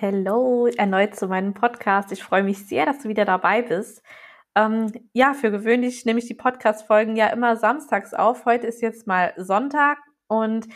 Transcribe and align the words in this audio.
Hello, 0.00 0.68
erneut 0.68 1.16
zu 1.16 1.26
meinem 1.26 1.54
Podcast. 1.54 2.12
Ich 2.12 2.22
freue 2.22 2.44
mich 2.44 2.68
sehr, 2.68 2.86
dass 2.86 3.00
du 3.00 3.08
wieder 3.08 3.24
dabei 3.24 3.62
bist. 3.62 4.00
Ähm, 4.54 4.92
ja, 5.12 5.34
für 5.34 5.50
gewöhnlich 5.50 6.04
nehme 6.04 6.20
ich 6.20 6.28
die 6.28 6.34
Podcast-Folgen 6.34 7.16
ja 7.16 7.26
immer 7.30 7.56
samstags 7.56 8.14
auf. 8.14 8.44
Heute 8.44 8.68
ist 8.68 8.80
jetzt 8.80 9.08
mal 9.08 9.32
Sonntag 9.36 9.98
und 10.28 10.68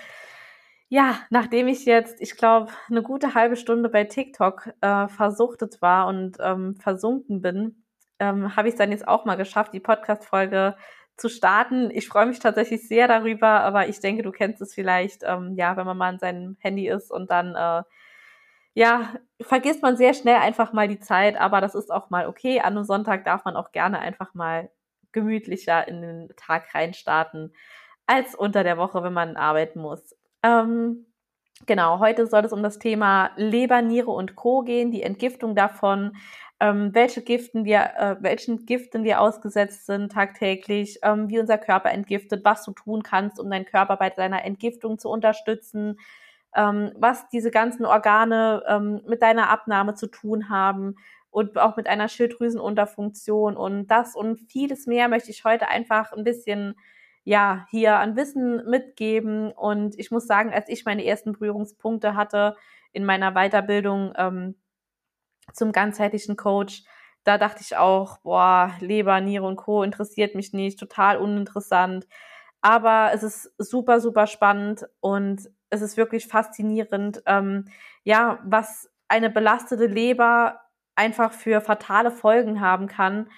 ja, 0.88 1.20
nachdem 1.30 1.68
ich 1.68 1.84
jetzt, 1.84 2.20
ich 2.20 2.36
glaube, 2.36 2.72
eine 2.90 3.02
gute 3.04 3.34
halbe 3.34 3.54
Stunde 3.54 3.90
bei 3.90 4.02
TikTok 4.02 4.72
äh, 4.80 5.06
versuchtet 5.06 5.80
war 5.80 6.08
und 6.08 6.38
ähm, 6.40 6.74
versunken 6.74 7.42
bin, 7.42 7.84
ähm, 8.18 8.56
habe 8.56 8.66
ich 8.66 8.74
es 8.74 8.78
dann 8.78 8.90
jetzt 8.90 9.06
auch 9.06 9.24
mal 9.24 9.36
geschafft, 9.36 9.72
die 9.72 9.78
Podcast-Folge 9.78 10.74
zu 11.16 11.28
starten. 11.28 11.92
Ich 11.92 12.08
freue 12.08 12.26
mich 12.26 12.40
tatsächlich 12.40 12.88
sehr 12.88 13.06
darüber, 13.06 13.60
aber 13.60 13.86
ich 13.86 14.00
denke, 14.00 14.24
du 14.24 14.32
kennst 14.32 14.60
es 14.62 14.74
vielleicht, 14.74 15.22
ähm, 15.24 15.54
ja, 15.54 15.76
wenn 15.76 15.86
man 15.86 15.96
mal 15.96 16.08
an 16.08 16.18
seinem 16.18 16.56
Handy 16.58 16.88
ist 16.88 17.12
und 17.12 17.30
dann 17.30 17.54
äh, 17.54 17.84
ja, 18.74 19.14
vergisst 19.40 19.82
man 19.82 19.96
sehr 19.96 20.14
schnell 20.14 20.36
einfach 20.36 20.72
mal 20.72 20.88
die 20.88 21.00
Zeit, 21.00 21.36
aber 21.38 21.60
das 21.60 21.74
ist 21.74 21.92
auch 21.92 22.10
mal 22.10 22.26
okay. 22.26 22.60
An 22.60 22.76
einem 22.76 22.84
Sonntag 22.84 23.24
darf 23.24 23.44
man 23.44 23.56
auch 23.56 23.72
gerne 23.72 23.98
einfach 23.98 24.34
mal 24.34 24.70
gemütlicher 25.12 25.86
in 25.88 26.00
den 26.00 26.28
Tag 26.36 26.74
reinstarten, 26.74 27.54
als 28.06 28.34
unter 28.34 28.64
der 28.64 28.78
Woche, 28.78 29.02
wenn 29.02 29.12
man 29.12 29.36
arbeiten 29.36 29.80
muss. 29.80 30.16
Ähm, 30.42 31.06
genau, 31.66 31.98
heute 32.00 32.26
soll 32.26 32.44
es 32.44 32.52
um 32.52 32.62
das 32.62 32.78
Thema 32.78 33.30
Leber, 33.36 33.82
Niere 33.82 34.10
und 34.10 34.36
Co. 34.36 34.62
gehen, 34.62 34.90
die 34.90 35.02
Entgiftung 35.02 35.54
davon, 35.54 36.16
ähm, 36.60 36.94
welche 36.94 37.22
Giften 37.22 37.64
wir, 37.64 37.90
äh, 37.98 38.16
welchen 38.20 38.64
Giften 38.66 39.04
wir 39.04 39.20
ausgesetzt 39.20 39.86
sind 39.86 40.12
tagtäglich, 40.12 40.98
ähm, 41.02 41.28
wie 41.28 41.40
unser 41.40 41.58
Körper 41.58 41.90
entgiftet, 41.90 42.44
was 42.44 42.64
du 42.64 42.72
tun 42.72 43.02
kannst, 43.02 43.38
um 43.38 43.50
deinen 43.50 43.66
Körper 43.66 43.96
bei 43.96 44.12
seiner 44.16 44.44
Entgiftung 44.44 44.98
zu 44.98 45.08
unterstützen, 45.10 45.98
ähm, 46.54 46.92
was 46.96 47.28
diese 47.28 47.50
ganzen 47.50 47.84
Organe 47.86 48.62
ähm, 48.66 49.02
mit 49.06 49.22
deiner 49.22 49.50
Abnahme 49.50 49.94
zu 49.94 50.06
tun 50.06 50.48
haben 50.48 50.96
und 51.30 51.56
auch 51.58 51.76
mit 51.76 51.86
einer 51.86 52.08
Schilddrüsenunterfunktion 52.08 53.56
und 53.56 53.86
das 53.88 54.14
und 54.14 54.38
vieles 54.50 54.86
mehr 54.86 55.08
möchte 55.08 55.30
ich 55.30 55.44
heute 55.44 55.68
einfach 55.68 56.12
ein 56.12 56.24
bisschen 56.24 56.74
ja 57.24 57.66
hier 57.70 57.96
an 57.98 58.16
Wissen 58.16 58.68
mitgeben 58.68 59.52
und 59.52 59.98
ich 59.98 60.10
muss 60.10 60.26
sagen, 60.26 60.52
als 60.52 60.68
ich 60.68 60.84
meine 60.84 61.04
ersten 61.04 61.32
Berührungspunkte 61.32 62.14
hatte 62.16 62.56
in 62.92 63.04
meiner 63.04 63.32
Weiterbildung 63.32 64.12
ähm, 64.16 64.56
zum 65.52 65.72
ganzheitlichen 65.72 66.36
Coach, 66.36 66.84
da 67.24 67.38
dachte 67.38 67.62
ich 67.62 67.76
auch, 67.76 68.18
boah, 68.18 68.72
Leber, 68.80 69.20
Niere 69.20 69.46
und 69.46 69.56
Co. 69.56 69.82
interessiert 69.82 70.34
mich 70.34 70.52
nicht, 70.52 70.78
total 70.78 71.18
uninteressant. 71.18 72.06
Aber 72.60 73.10
es 73.14 73.22
ist 73.22 73.52
super, 73.58 74.00
super 74.00 74.26
spannend 74.26 74.86
und 75.00 75.48
es 75.72 75.80
ist 75.80 75.96
wirklich 75.96 76.26
faszinierend, 76.28 77.22
ähm, 77.26 77.64
ja, 78.04 78.38
was 78.44 78.90
eine 79.08 79.30
belastete 79.30 79.86
Leber 79.86 80.60
einfach 80.94 81.32
für 81.32 81.62
fatale 81.62 82.10
Folgen 82.10 82.60
haben 82.60 82.86
kann. 82.86 83.30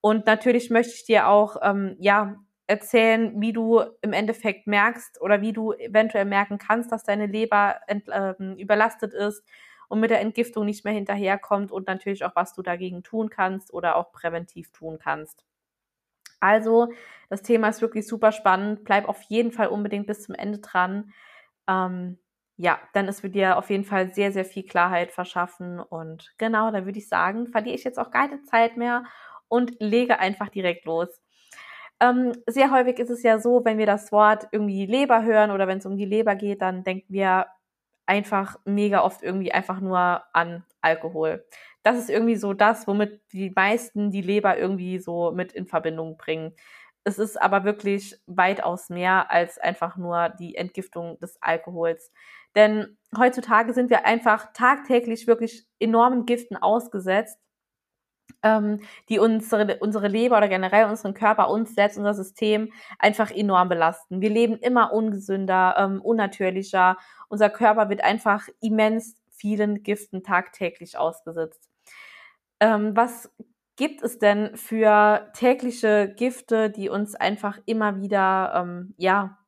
Und 0.00 0.26
natürlich 0.26 0.70
möchte 0.70 0.94
ich 0.94 1.04
dir 1.04 1.28
auch, 1.28 1.56
ähm, 1.62 1.96
ja, 2.00 2.36
erzählen, 2.66 3.38
wie 3.42 3.52
du 3.52 3.82
im 4.00 4.14
Endeffekt 4.14 4.66
merkst 4.66 5.20
oder 5.20 5.42
wie 5.42 5.52
du 5.52 5.72
eventuell 5.72 6.24
merken 6.24 6.56
kannst, 6.56 6.90
dass 6.90 7.04
deine 7.04 7.26
Leber 7.26 7.76
ent, 7.86 8.08
äh, 8.08 8.34
überlastet 8.54 9.12
ist 9.12 9.44
und 9.88 10.00
mit 10.00 10.10
der 10.10 10.20
Entgiftung 10.20 10.64
nicht 10.64 10.84
mehr 10.86 10.94
hinterherkommt 10.94 11.70
und 11.72 11.86
natürlich 11.88 12.24
auch, 12.24 12.34
was 12.34 12.54
du 12.54 12.62
dagegen 12.62 13.02
tun 13.02 13.28
kannst 13.28 13.74
oder 13.74 13.96
auch 13.96 14.12
präventiv 14.12 14.72
tun 14.72 14.98
kannst. 14.98 15.44
Also, 16.40 16.88
das 17.28 17.42
Thema 17.42 17.68
ist 17.68 17.82
wirklich 17.82 18.06
super 18.06 18.32
spannend. 18.32 18.84
Bleib 18.84 19.06
auf 19.08 19.20
jeden 19.24 19.52
Fall 19.52 19.66
unbedingt 19.68 20.06
bis 20.06 20.22
zum 20.22 20.34
Ende 20.34 20.60
dran 20.60 21.12
ähm, 21.68 22.18
ja, 22.56 22.78
dann 22.92 23.08
ist 23.08 23.22
wird 23.22 23.34
dir 23.34 23.56
auf 23.58 23.70
jeden 23.70 23.84
Fall 23.84 24.12
sehr, 24.14 24.32
sehr 24.32 24.44
viel 24.44 24.64
Klarheit 24.64 25.12
verschaffen. 25.12 25.80
Und 25.80 26.32
genau, 26.38 26.70
da 26.70 26.84
würde 26.84 26.98
ich 26.98 27.08
sagen, 27.08 27.46
verliere 27.48 27.74
ich 27.76 27.84
jetzt 27.84 27.98
auch 27.98 28.10
keine 28.10 28.42
Zeit 28.44 28.76
mehr 28.76 29.04
und 29.48 29.72
lege 29.80 30.18
einfach 30.18 30.48
direkt 30.48 30.84
los. 30.84 31.08
Ähm, 32.00 32.32
sehr 32.46 32.70
häufig 32.72 32.98
ist 32.98 33.10
es 33.10 33.22
ja 33.22 33.38
so, 33.38 33.64
wenn 33.64 33.78
wir 33.78 33.86
das 33.86 34.12
Wort 34.12 34.48
irgendwie 34.52 34.86
Leber 34.86 35.22
hören 35.24 35.50
oder 35.50 35.68
wenn 35.68 35.78
es 35.78 35.86
um 35.86 35.96
die 35.96 36.04
Leber 36.04 36.34
geht, 36.36 36.62
dann 36.62 36.84
denken 36.84 37.06
wir 37.12 37.46
einfach 38.06 38.56
mega 38.64 39.02
oft 39.02 39.22
irgendwie 39.22 39.52
einfach 39.52 39.80
nur 39.80 40.22
an 40.32 40.64
Alkohol. 40.80 41.44
Das 41.82 41.98
ist 41.98 42.10
irgendwie 42.10 42.36
so 42.36 42.52
das, 42.54 42.86
womit 42.86 43.20
die 43.32 43.50
meisten 43.54 44.10
die 44.10 44.22
Leber 44.22 44.58
irgendwie 44.58 44.98
so 44.98 45.32
mit 45.32 45.52
in 45.52 45.66
Verbindung 45.66 46.16
bringen. 46.16 46.54
Es 47.04 47.18
ist 47.18 47.40
aber 47.40 47.64
wirklich 47.64 48.16
weitaus 48.26 48.88
mehr 48.88 49.30
als 49.30 49.58
einfach 49.58 49.96
nur 49.96 50.28
die 50.38 50.54
Entgiftung 50.54 51.18
des 51.18 51.36
Alkohols. 51.40 52.12
Denn 52.54 52.96
heutzutage 53.16 53.72
sind 53.72 53.90
wir 53.90 54.06
einfach 54.06 54.52
tagtäglich 54.52 55.26
wirklich 55.26 55.66
enormen 55.78 56.26
Giften 56.26 56.56
ausgesetzt, 56.56 57.38
ähm, 58.42 58.80
die 59.08 59.18
unsere, 59.18 59.78
unsere 59.78 60.08
Leber 60.08 60.36
oder 60.38 60.48
generell 60.48 60.86
unseren 60.86 61.14
Körper, 61.14 61.50
uns 61.50 61.74
selbst, 61.74 61.98
unser 61.98 62.14
System 62.14 62.72
einfach 62.98 63.30
enorm 63.30 63.68
belasten. 63.68 64.20
Wir 64.20 64.30
leben 64.30 64.56
immer 64.56 64.92
ungesünder, 64.92 65.74
ähm, 65.78 66.00
unnatürlicher. 66.00 66.96
Unser 67.28 67.50
Körper 67.50 67.88
wird 67.88 68.04
einfach 68.04 68.48
immens 68.60 69.16
vielen 69.30 69.82
Giften 69.82 70.22
tagtäglich 70.22 70.98
ausgesetzt. 70.98 71.68
Ähm, 72.60 72.94
was 72.94 73.30
gibt 73.76 74.02
es 74.02 74.18
denn 74.18 74.56
für 74.56 75.30
tägliche 75.34 76.12
Gifte, 76.16 76.70
die 76.70 76.88
uns 76.88 77.14
einfach 77.14 77.58
immer 77.66 78.00
wieder, 78.00 78.52
ähm, 78.54 78.94
ja, 78.96 79.38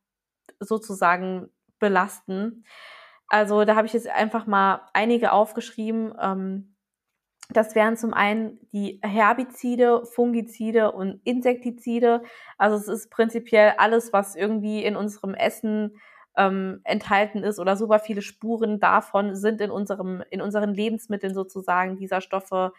sozusagen 0.61 1.51
belasten? 1.79 2.65
Also 3.29 3.65
da 3.65 3.77
habe 3.77 3.87
ich 3.87 3.93
jetzt 3.93 4.09
einfach 4.09 4.47
mal 4.47 4.83
einige 4.93 5.33
aufgeschrieben. 5.33 6.15
Ähm, 6.21 6.75
das 7.51 7.75
wären 7.75 7.97
zum 7.97 8.15
einen 8.15 8.59
die 8.73 9.01
Herbizide, 9.03 10.07
Fungizide 10.07 10.93
und 10.93 11.21
Insektizide. 11.25 12.23
Also 12.56 12.77
es 12.77 12.89
ist 12.89 13.11
prinzipiell 13.11 13.75
alles, 13.77 14.12
was 14.12 14.35
irgendwie 14.35 14.83
in 14.83 14.97
unserem 14.97 15.35
Essen 15.35 15.99
ähm, 16.37 16.81
enthalten 16.85 17.45
ist 17.45 17.59
oder 17.59 17.77
super 17.77 17.99
viele 17.99 18.23
Spuren 18.23 18.81
davon 18.81 19.37
sind 19.37 19.61
in 19.61 19.71
unserem, 19.71 20.23
in 20.31 20.41
unseren 20.41 20.75
Lebensmitteln 20.75 21.35
sozusagen 21.35 21.97
dieser 21.97 22.21
Stoffe 22.21 22.73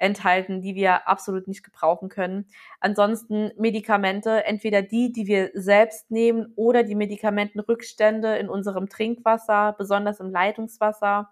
enthalten, 0.00 0.62
die 0.62 0.74
wir 0.74 1.06
absolut 1.06 1.46
nicht 1.46 1.62
gebrauchen 1.62 2.08
können. 2.08 2.46
Ansonsten 2.80 3.52
Medikamente, 3.56 4.44
entweder 4.44 4.82
die, 4.82 5.12
die 5.12 5.26
wir 5.26 5.50
selbst 5.54 6.10
nehmen 6.10 6.52
oder 6.56 6.82
die 6.82 6.94
Medikamentenrückstände 6.94 8.36
in 8.36 8.48
unserem 8.48 8.88
Trinkwasser, 8.88 9.74
besonders 9.76 10.18
im 10.18 10.30
Leitungswasser. 10.30 11.30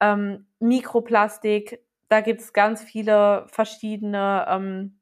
Ähm, 0.00 0.46
Mikroplastik, 0.58 1.80
da 2.08 2.20
gibt 2.20 2.40
es 2.40 2.52
ganz 2.52 2.82
viele 2.82 3.46
verschiedene 3.48 4.44
ähm, 4.48 5.00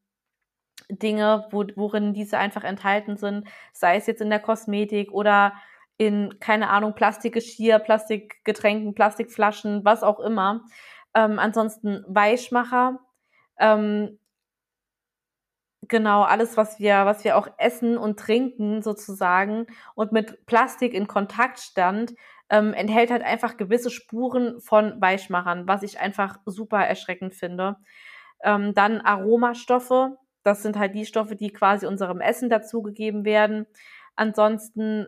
Dinge, 0.90 1.46
wo, 1.50 1.64
worin 1.76 2.12
diese 2.12 2.38
einfach 2.38 2.64
enthalten 2.64 3.16
sind, 3.16 3.48
sei 3.72 3.96
es 3.96 4.06
jetzt 4.06 4.20
in 4.20 4.30
der 4.30 4.40
Kosmetik 4.40 5.12
oder 5.12 5.54
in, 5.96 6.38
keine 6.40 6.70
Ahnung, 6.70 6.94
Plastikgeschirr, 6.94 7.78
Plastikgetränken, 7.78 8.94
Plastikflaschen, 8.94 9.84
was 9.84 10.02
auch 10.02 10.20
immer. 10.20 10.64
Ähm, 11.14 11.38
ansonsten 11.38 12.04
Weichmacher. 12.08 13.00
Ähm, 13.58 14.18
genau, 15.82 16.22
alles, 16.22 16.56
was 16.56 16.78
wir, 16.78 17.06
was 17.06 17.24
wir 17.24 17.36
auch 17.36 17.48
essen 17.58 17.98
und 17.98 18.18
trinken 18.18 18.82
sozusagen 18.82 19.66
und 19.94 20.12
mit 20.12 20.46
Plastik 20.46 20.94
in 20.94 21.06
Kontakt 21.06 21.60
stand, 21.60 22.14
ähm, 22.50 22.72
enthält 22.72 23.10
halt 23.10 23.22
einfach 23.22 23.56
gewisse 23.56 23.90
Spuren 23.90 24.60
von 24.60 25.00
Weichmachern, 25.00 25.68
was 25.68 25.82
ich 25.82 26.00
einfach 26.00 26.38
super 26.46 26.84
erschreckend 26.84 27.34
finde. 27.34 27.76
Ähm, 28.42 28.74
dann 28.74 29.00
Aromastoffe. 29.00 30.16
Das 30.44 30.62
sind 30.62 30.78
halt 30.78 30.94
die 30.94 31.04
Stoffe, 31.04 31.36
die 31.36 31.52
quasi 31.52 31.86
unserem 31.86 32.20
Essen 32.20 32.48
dazugegeben 32.48 33.24
werden. 33.24 33.66
Ansonsten 34.16 35.06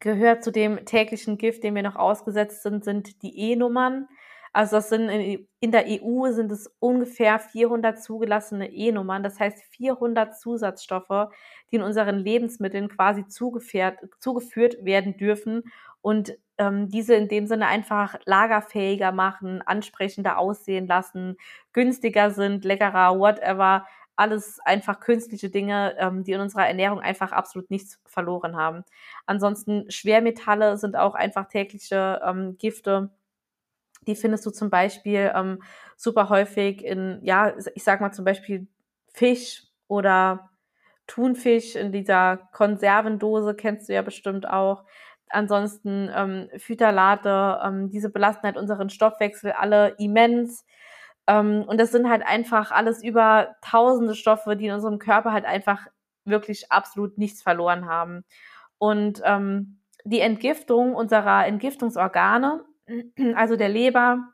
gehört 0.00 0.44
zu 0.44 0.52
dem 0.52 0.84
täglichen 0.84 1.38
Gift, 1.38 1.64
dem 1.64 1.74
wir 1.74 1.82
noch 1.82 1.96
ausgesetzt 1.96 2.62
sind, 2.62 2.84
sind 2.84 3.22
die 3.22 3.38
E-Nummern. 3.50 4.08
Also 4.54 4.76
das 4.76 4.88
sind 4.88 5.08
in, 5.58 5.72
der 5.72 5.84
EU 5.88 6.30
sind 6.30 6.52
es 6.52 6.72
ungefähr 6.78 7.40
400 7.40 8.00
zugelassene 8.00 8.70
E-Nummern, 8.72 9.24
das 9.24 9.40
heißt 9.40 9.60
400 9.64 10.38
Zusatzstoffe, 10.38 11.28
die 11.72 11.76
in 11.76 11.82
unseren 11.82 12.18
Lebensmitteln 12.20 12.88
quasi 12.88 13.26
zugeführt 13.26 14.76
werden 14.84 15.16
dürfen 15.16 15.64
und 16.02 16.34
ähm, 16.58 16.88
diese 16.88 17.14
in 17.14 17.26
dem 17.26 17.46
Sinne 17.48 17.66
einfach 17.66 18.14
lagerfähiger 18.26 19.10
machen, 19.10 19.60
ansprechender 19.62 20.38
aussehen 20.38 20.86
lassen, 20.86 21.36
günstiger 21.72 22.30
sind, 22.30 22.64
leckerer, 22.64 23.18
whatever. 23.18 23.86
Alles 24.16 24.60
einfach 24.64 25.00
künstliche 25.00 25.50
Dinge, 25.50 25.96
ähm, 25.98 26.22
die 26.22 26.30
in 26.30 26.40
unserer 26.40 26.68
Ernährung 26.68 27.00
einfach 27.00 27.32
absolut 27.32 27.70
nichts 27.72 28.00
verloren 28.06 28.56
haben. 28.56 28.84
Ansonsten 29.26 29.90
Schwermetalle 29.90 30.76
sind 30.76 30.94
auch 30.96 31.16
einfach 31.16 31.48
tägliche 31.48 32.20
ähm, 32.24 32.56
Gifte 32.58 33.10
die 34.06 34.16
findest 34.16 34.46
du 34.46 34.50
zum 34.50 34.70
Beispiel 34.70 35.32
ähm, 35.34 35.62
super 35.96 36.28
häufig 36.28 36.84
in, 36.84 37.20
ja, 37.22 37.54
ich 37.74 37.84
sag 37.84 38.00
mal 38.00 38.12
zum 38.12 38.24
Beispiel 38.24 38.66
Fisch 39.12 39.64
oder 39.88 40.50
Thunfisch 41.06 41.76
in 41.76 41.92
dieser 41.92 42.38
Konservendose, 42.52 43.54
kennst 43.54 43.88
du 43.88 43.94
ja 43.94 44.02
bestimmt 44.02 44.48
auch. 44.48 44.84
ansonsten 45.28 46.10
ähm, 46.14 46.48
Phytalate, 46.58 47.60
ähm, 47.64 47.90
diese 47.90 48.10
belasten 48.10 48.44
halt 48.44 48.56
unseren 48.56 48.88
Stoffwechsel 48.90 49.52
alle 49.52 49.94
immens. 49.98 50.64
Ähm, 51.26 51.64
und 51.66 51.78
das 51.80 51.90
sind 51.92 52.08
halt 52.08 52.24
einfach 52.26 52.70
alles 52.70 53.02
über 53.02 53.56
tausende 53.62 54.14
Stoffe, 54.14 54.56
die 54.56 54.66
in 54.66 54.74
unserem 54.74 54.98
Körper 54.98 55.32
halt 55.32 55.44
einfach 55.44 55.86
wirklich 56.24 56.70
absolut 56.70 57.18
nichts 57.18 57.42
verloren 57.42 57.86
haben. 57.86 58.24
Und 58.78 59.22
ähm, 59.24 59.80
die 60.04 60.20
Entgiftung 60.20 60.94
unserer 60.94 61.46
Entgiftungsorgane, 61.46 62.64
also 63.34 63.56
der 63.56 63.68
Leber, 63.68 64.32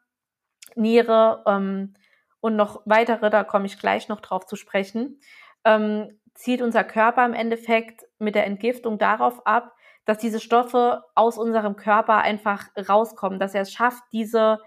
Niere 0.76 1.42
ähm, 1.46 1.94
und 2.40 2.56
noch 2.56 2.82
weitere, 2.84 3.30
da 3.30 3.44
komme 3.44 3.66
ich 3.66 3.78
gleich 3.78 4.08
noch 4.08 4.20
drauf 4.20 4.46
zu 4.46 4.56
sprechen, 4.56 5.20
ähm, 5.64 6.20
zielt 6.34 6.62
unser 6.62 6.84
Körper 6.84 7.26
im 7.26 7.34
Endeffekt 7.34 8.04
mit 8.18 8.34
der 8.34 8.46
Entgiftung 8.46 8.98
darauf 8.98 9.46
ab, 9.46 9.74
dass 10.04 10.18
diese 10.18 10.40
Stoffe 10.40 11.04
aus 11.14 11.38
unserem 11.38 11.76
Körper 11.76 12.18
einfach 12.18 12.68
rauskommen, 12.76 13.38
dass 13.38 13.54
er 13.54 13.62
es 13.62 13.72
schafft, 13.72 14.02
diese 14.12 14.60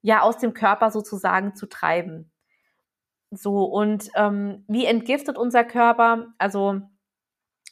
ja 0.00 0.22
aus 0.22 0.38
dem 0.38 0.54
Körper 0.54 0.90
sozusagen 0.90 1.54
zu 1.54 1.66
treiben. 1.66 2.30
So, 3.30 3.64
und 3.64 4.08
ähm, 4.14 4.64
wie 4.68 4.86
entgiftet 4.86 5.36
unser 5.36 5.64
Körper? 5.64 6.28
Also 6.38 6.80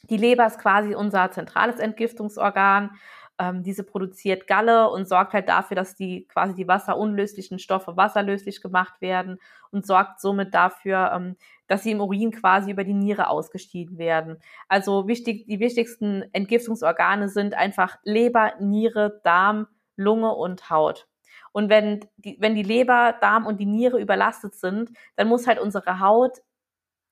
die 0.03 0.17
Leber 0.17 0.45
ist 0.45 0.59
quasi 0.59 0.93
unser 0.93 1.31
zentrales 1.31 1.79
Entgiftungsorgan. 1.79 2.91
Ähm, 3.39 3.61
diese 3.61 3.83
produziert 3.83 4.47
Galle 4.47 4.89
und 4.89 5.07
sorgt 5.07 5.33
halt 5.33 5.47
dafür, 5.47 5.75
dass 5.75 5.95
die 5.95 6.25
quasi 6.27 6.55
die 6.55 6.67
wasserunlöslichen 6.67 7.59
Stoffe 7.59 7.95
wasserlöslich 7.95 8.61
gemacht 8.61 8.99
werden 8.99 9.37
und 9.69 9.85
sorgt 9.85 10.19
somit 10.21 10.55
dafür, 10.55 11.11
ähm, 11.13 11.35
dass 11.67 11.83
sie 11.83 11.91
im 11.91 12.01
Urin 12.01 12.31
quasi 12.31 12.71
über 12.71 12.83
die 12.83 12.95
Niere 12.95 13.29
ausgeschieden 13.29 13.99
werden. 13.99 14.39
Also 14.67 15.07
wichtig, 15.07 15.45
die 15.45 15.59
wichtigsten 15.59 16.23
Entgiftungsorgane 16.33 17.29
sind 17.29 17.53
einfach 17.53 17.97
Leber, 18.03 18.53
Niere, 18.59 19.21
Darm, 19.23 19.67
Lunge 19.95 20.33
und 20.33 20.69
Haut. 20.71 21.07
Und 21.51 21.69
wenn 21.69 22.05
die, 22.17 22.37
wenn 22.39 22.55
die 22.55 22.63
Leber, 22.63 23.15
Darm 23.21 23.45
und 23.45 23.59
die 23.59 23.65
Niere 23.65 23.99
überlastet 23.99 24.55
sind, 24.55 24.91
dann 25.15 25.27
muss 25.27 25.47
halt 25.47 25.59
unsere 25.59 25.99
Haut 25.99 26.39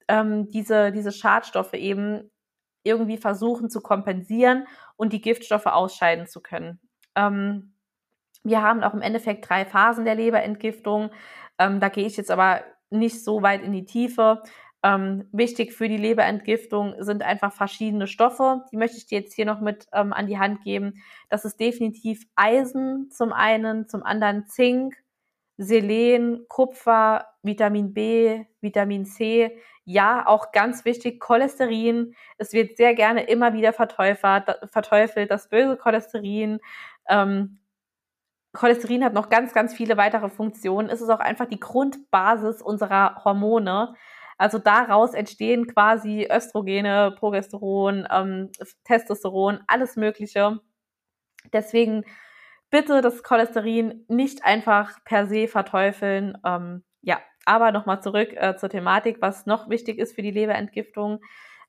ähm, 0.07 0.49
diese, 0.49 0.91
diese 0.91 1.11
Schadstoffe 1.11 1.73
eben 1.73 2.31
irgendwie 2.83 3.17
versuchen 3.17 3.69
zu 3.69 3.81
kompensieren 3.81 4.67
und 4.97 5.13
die 5.13 5.21
Giftstoffe 5.21 5.65
ausscheiden 5.65 6.27
zu 6.27 6.41
können. 6.41 6.79
Ähm, 7.15 7.73
wir 8.43 8.61
haben 8.61 8.83
auch 8.83 8.93
im 8.93 9.01
Endeffekt 9.01 9.49
drei 9.49 9.65
Phasen 9.65 10.05
der 10.05 10.15
Leberentgiftung. 10.15 11.09
Ähm, 11.57 11.79
da 11.79 11.89
gehe 11.89 12.05
ich 12.05 12.17
jetzt 12.17 12.31
aber 12.31 12.63
nicht 12.89 13.23
so 13.23 13.41
weit 13.41 13.63
in 13.63 13.71
die 13.71 13.85
Tiefe. 13.85 14.43
Ähm, 14.83 15.27
wichtig 15.31 15.73
für 15.73 15.89
die 15.89 15.97
Leberentgiftung 15.97 16.93
sind 16.99 17.23
einfach 17.23 17.51
verschiedene 17.51 18.05
Stoffe. 18.05 18.61
Die 18.71 18.77
möchte 18.77 18.97
ich 18.97 19.07
dir 19.07 19.19
jetzt 19.19 19.33
hier 19.33 19.45
noch 19.45 19.59
mit 19.59 19.87
ähm, 19.93 20.13
an 20.13 20.27
die 20.27 20.37
Hand 20.37 20.63
geben. 20.63 21.01
Das 21.27 21.43
ist 21.43 21.59
definitiv 21.59 22.23
Eisen 22.35 23.09
zum 23.09 23.33
einen, 23.33 23.87
zum 23.87 24.03
anderen 24.03 24.45
Zink, 24.45 24.95
Selen, 25.57 26.45
Kupfer, 26.49 27.25
Vitamin 27.43 27.93
B, 27.93 28.45
Vitamin 28.61 29.05
C, 29.05 29.57
ja, 29.85 30.25
auch 30.27 30.51
ganz 30.51 30.83
wichtig, 30.83 31.19
Cholesterin. 31.19 32.15
Es 32.37 32.53
wird 32.53 32.77
sehr 32.77 32.95
gerne 32.95 33.23
immer 33.23 33.53
wieder 33.53 33.71
verteufelt, 33.71 34.45
verteufelt 34.71 35.29
das 35.29 35.47
böse 35.49 35.77
Cholesterin. 35.77 36.59
Ähm, 37.07 37.59
Cholesterin 38.53 39.03
hat 39.03 39.13
noch 39.13 39.29
ganz, 39.29 39.53
ganz 39.53 39.73
viele 39.75 39.97
weitere 39.97 40.29
Funktionen. 40.29 40.89
Es 40.89 41.01
ist 41.01 41.09
auch 41.09 41.19
einfach 41.19 41.45
die 41.45 41.59
Grundbasis 41.59 42.61
unserer 42.61 43.23
Hormone. 43.23 43.93
Also 44.37 44.57
daraus 44.57 45.13
entstehen 45.13 45.67
quasi 45.67 46.27
Östrogene, 46.31 47.15
Progesteron, 47.17 48.07
ähm, 48.11 48.51
Testosteron, 48.85 49.59
alles 49.67 49.95
Mögliche. 49.95 50.59
Deswegen 51.53 52.05
bitte 52.75 52.99
das 52.99 53.23
Cholesterin 53.23 54.03
nicht 54.09 54.43
einfach 54.43 55.01
per 55.05 55.27
se 55.27 55.47
verteufeln. 55.47 56.37
Ähm, 56.45 56.83
ja, 57.01 57.21
aber 57.45 57.71
nochmal 57.71 58.01
zurück 58.01 58.33
äh, 58.35 58.57
zur 58.57 58.67
Thematik, 58.67 59.21
was 59.21 59.45
noch 59.45 59.69
wichtig 59.69 59.97
ist 59.97 60.13
für 60.13 60.21
die 60.21 60.31
Leberentgiftung. 60.31 61.21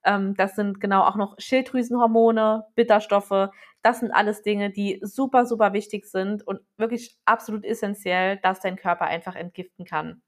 Ähm, 0.03 0.35
das 0.35 0.57
sind 0.57 0.81
genau 0.81 1.05
auch 1.05 1.15
noch 1.15 1.37
Schilddrüsenhormone, 1.39 2.65
Bitterstoffe. 2.75 3.51
Das 3.83 4.01
sind 4.01 4.11
alles 4.11 4.43
Dinge, 4.43 4.71
die 4.71 4.99
super, 5.01 5.47
super 5.47 5.73
wichtig 5.73 6.07
sind 6.07 6.45
und 6.45 6.59
wirklich 6.77 7.17
absolut 7.25 7.65
essentiell, 7.65 8.39
dass 8.39 8.59
dein 8.59 8.75
Körper 8.75 9.05
einfach 9.05 9.37
entgiften 9.37 9.85
kann. 9.85 10.23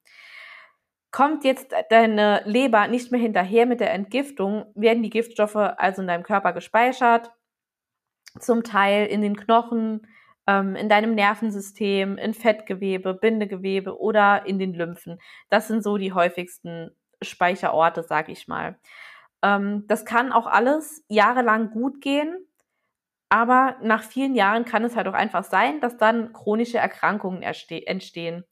Kommt 1.11 1.43
jetzt 1.43 1.75
deine 1.91 2.43
Leber 2.45 2.87
nicht 2.87 3.11
mehr 3.11 3.21
hinterher 3.21 3.67
mit 3.67 3.81
der 3.81 3.93
Entgiftung, 3.93 4.67
werden 4.77 5.03
die 5.03 5.11
Giftstoffe 5.11 5.57
also 5.57 6.03
in 6.03 6.07
deinem 6.07 6.23
Körper 6.23 6.53
gespeichert, 6.53 7.33
zum 8.39 8.63
Teil 8.63 9.07
in 9.07 9.23
den 9.23 9.37
Knochen, 9.37 10.07
ähm, 10.49 10.75
in 10.75 10.89
deinem 10.89 11.15
Nervensystem, 11.15 12.17
in 12.17 12.33
Fettgewebe, 12.33 13.13
Bindegewebe 13.15 14.01
oder 14.01 14.47
in 14.47 14.59
den 14.59 14.73
Lymphen. 14.73 15.21
Das 15.51 15.69
sind 15.69 15.85
so 15.85 15.99
die 15.99 16.15
häufigsten 16.15 16.91
Speicherorte, 17.21 18.03
sag 18.03 18.31
ich 18.31 18.49
mal. 18.49 18.79
Ähm, 19.43 19.85
das 19.87 20.07
kann 20.07 20.33
auch 20.33 20.47
alles 20.47 21.05
jahrelang 21.09 21.71
gut 21.71 22.01
gehen, 22.01 22.35
aber 23.29 23.77
nach 23.83 24.03
vielen 24.03 24.35
Jahren 24.35 24.65
kann 24.65 24.85
es 24.85 24.97
halt 24.97 25.07
auch 25.07 25.13
einfach 25.13 25.45
sein, 25.45 25.81
dass 25.81 25.99
dann 25.99 26.33
chronische 26.33 26.79
Erkrankungen 26.79 27.43
entstehen. 27.43 28.45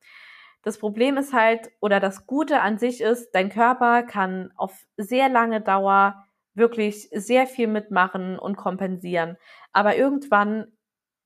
Das 0.62 0.78
Problem 0.78 1.16
ist 1.16 1.32
halt, 1.32 1.70
oder 1.80 1.98
das 1.98 2.26
Gute 2.26 2.60
an 2.60 2.76
sich 2.76 3.00
ist, 3.00 3.30
dein 3.30 3.48
Körper 3.48 4.02
kann 4.02 4.52
auf 4.56 4.84
sehr 4.98 5.30
lange 5.30 5.62
Dauer 5.62 6.26
wirklich 6.54 7.08
sehr 7.12 7.46
viel 7.46 7.68
mitmachen 7.68 8.38
und 8.38 8.56
kompensieren. 8.56 9.36
Aber 9.72 9.96
irgendwann 9.96 10.75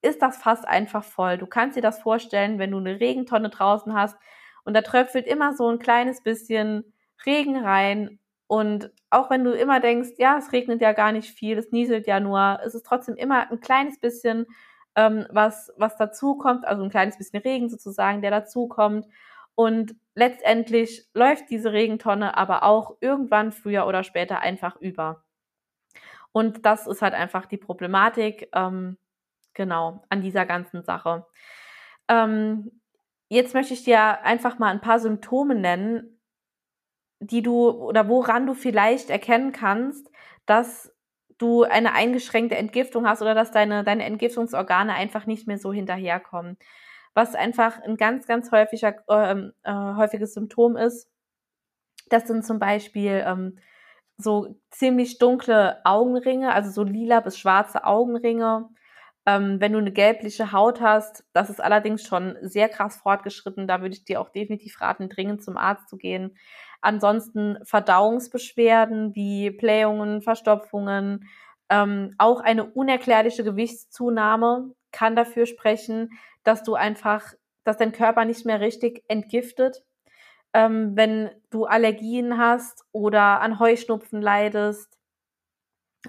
ist 0.02 0.22
das 0.22 0.38
fast 0.38 0.66
einfach 0.66 1.04
voll. 1.04 1.38
Du 1.38 1.46
kannst 1.46 1.76
dir 1.76 1.82
das 1.82 2.00
vorstellen, 2.00 2.58
wenn 2.58 2.70
du 2.70 2.78
eine 2.78 3.00
Regentonne 3.00 3.50
draußen 3.50 3.94
hast 3.94 4.16
und 4.64 4.74
da 4.74 4.82
tröpfelt 4.82 5.26
immer 5.26 5.54
so 5.54 5.68
ein 5.68 5.78
kleines 5.78 6.22
bisschen 6.22 6.92
Regen 7.26 7.56
rein. 7.56 8.18
Und 8.46 8.90
auch 9.10 9.30
wenn 9.30 9.44
du 9.44 9.52
immer 9.52 9.80
denkst, 9.80 10.10
ja, 10.18 10.38
es 10.38 10.52
regnet 10.52 10.80
ja 10.80 10.92
gar 10.92 11.12
nicht 11.12 11.30
viel, 11.30 11.58
es 11.58 11.70
nieselt 11.70 12.06
ja 12.06 12.20
nur, 12.20 12.60
es 12.64 12.74
ist 12.74 12.86
trotzdem 12.86 13.16
immer 13.16 13.50
ein 13.50 13.60
kleines 13.60 14.00
bisschen, 14.00 14.46
ähm, 14.96 15.26
was, 15.30 15.72
was 15.76 15.96
dazukommt, 15.96 16.66
also 16.66 16.82
ein 16.82 16.90
kleines 16.90 17.16
bisschen 17.18 17.40
Regen 17.42 17.68
sozusagen, 17.68 18.22
der 18.22 18.30
dazukommt. 18.30 19.06
Und 19.54 19.94
letztendlich 20.14 21.06
läuft 21.14 21.50
diese 21.50 21.72
Regentonne 21.72 22.36
aber 22.36 22.64
auch 22.64 22.96
irgendwann 23.00 23.52
früher 23.52 23.86
oder 23.86 24.02
später 24.04 24.40
einfach 24.40 24.76
über. 24.80 25.22
Und 26.32 26.64
das 26.66 26.86
ist 26.86 27.02
halt 27.02 27.14
einfach 27.14 27.46
die 27.46 27.56
Problematik. 27.56 28.48
Ähm, 28.54 28.96
genau, 29.54 30.04
an 30.08 30.22
dieser 30.22 30.46
ganzen 30.46 30.82
Sache. 30.82 31.26
Ähm, 32.08 32.80
jetzt 33.28 33.54
möchte 33.54 33.74
ich 33.74 33.84
dir 33.84 34.22
einfach 34.22 34.58
mal 34.58 34.70
ein 34.70 34.80
paar 34.80 35.00
Symptome 35.00 35.54
nennen, 35.54 36.20
die 37.20 37.42
du 37.42 37.70
oder 37.70 38.08
woran 38.08 38.46
du 38.46 38.54
vielleicht 38.54 39.10
erkennen 39.10 39.52
kannst, 39.52 40.10
dass 40.46 40.92
du 41.38 41.62
eine 41.62 41.92
eingeschränkte 41.92 42.56
Entgiftung 42.56 43.06
hast 43.06 43.22
oder 43.22 43.34
dass 43.34 43.50
deine, 43.50 43.84
deine 43.84 44.04
Entgiftungsorgane 44.04 44.94
einfach 44.94 45.26
nicht 45.26 45.46
mehr 45.46 45.58
so 45.58 45.72
hinterherkommen. 45.72 46.58
Was 47.14 47.34
einfach 47.34 47.80
ein 47.82 47.96
ganz, 47.96 48.26
ganz 48.26 48.52
häufiger, 48.52 48.96
ähm, 49.08 49.52
äh, 49.62 49.72
häufiges 49.72 50.34
Symptom 50.34 50.76
ist, 50.76 51.08
das 52.08 52.26
sind 52.26 52.44
zum 52.44 52.58
Beispiel 52.58 53.22
ähm, 53.26 53.58
so 54.18 54.56
ziemlich 54.70 55.18
dunkle 55.18 55.80
Augenringe, 55.84 56.52
also 56.52 56.70
so 56.70 56.82
lila 56.82 57.20
bis 57.20 57.38
schwarze 57.38 57.84
Augenringe, 57.84 58.68
ähm, 59.26 59.60
wenn 59.60 59.72
du 59.72 59.78
eine 59.78 59.92
gelbliche 59.92 60.52
Haut 60.52 60.80
hast, 60.80 61.24
das 61.32 61.50
ist 61.50 61.60
allerdings 61.60 62.02
schon 62.04 62.36
sehr 62.42 62.68
krass 62.68 62.96
fortgeschritten. 62.96 63.66
Da 63.68 63.80
würde 63.82 63.94
ich 63.94 64.04
dir 64.04 64.20
auch 64.20 64.30
definitiv 64.30 64.80
raten, 64.80 65.08
dringend 65.08 65.44
zum 65.44 65.56
Arzt 65.56 65.88
zu 65.88 65.96
gehen. 65.96 66.36
Ansonsten 66.80 67.58
Verdauungsbeschwerden 67.64 69.14
wie 69.14 69.50
Blähungen, 69.50 70.22
Verstopfungen, 70.22 71.28
ähm, 71.70 72.14
auch 72.18 72.40
eine 72.40 72.64
unerklärliche 72.64 73.44
Gewichtszunahme 73.44 74.74
kann 74.92 75.14
dafür 75.14 75.46
sprechen, 75.46 76.10
dass 76.42 76.62
du 76.64 76.74
einfach, 76.74 77.32
dass 77.64 77.76
dein 77.76 77.92
Körper 77.92 78.24
nicht 78.24 78.44
mehr 78.44 78.60
richtig 78.60 79.04
entgiftet. 79.08 79.84
Ähm, 80.54 80.96
wenn 80.96 81.30
du 81.50 81.66
Allergien 81.66 82.38
hast 82.38 82.84
oder 82.92 83.40
an 83.40 83.58
Heuschnupfen 83.60 84.20
leidest. 84.22 84.99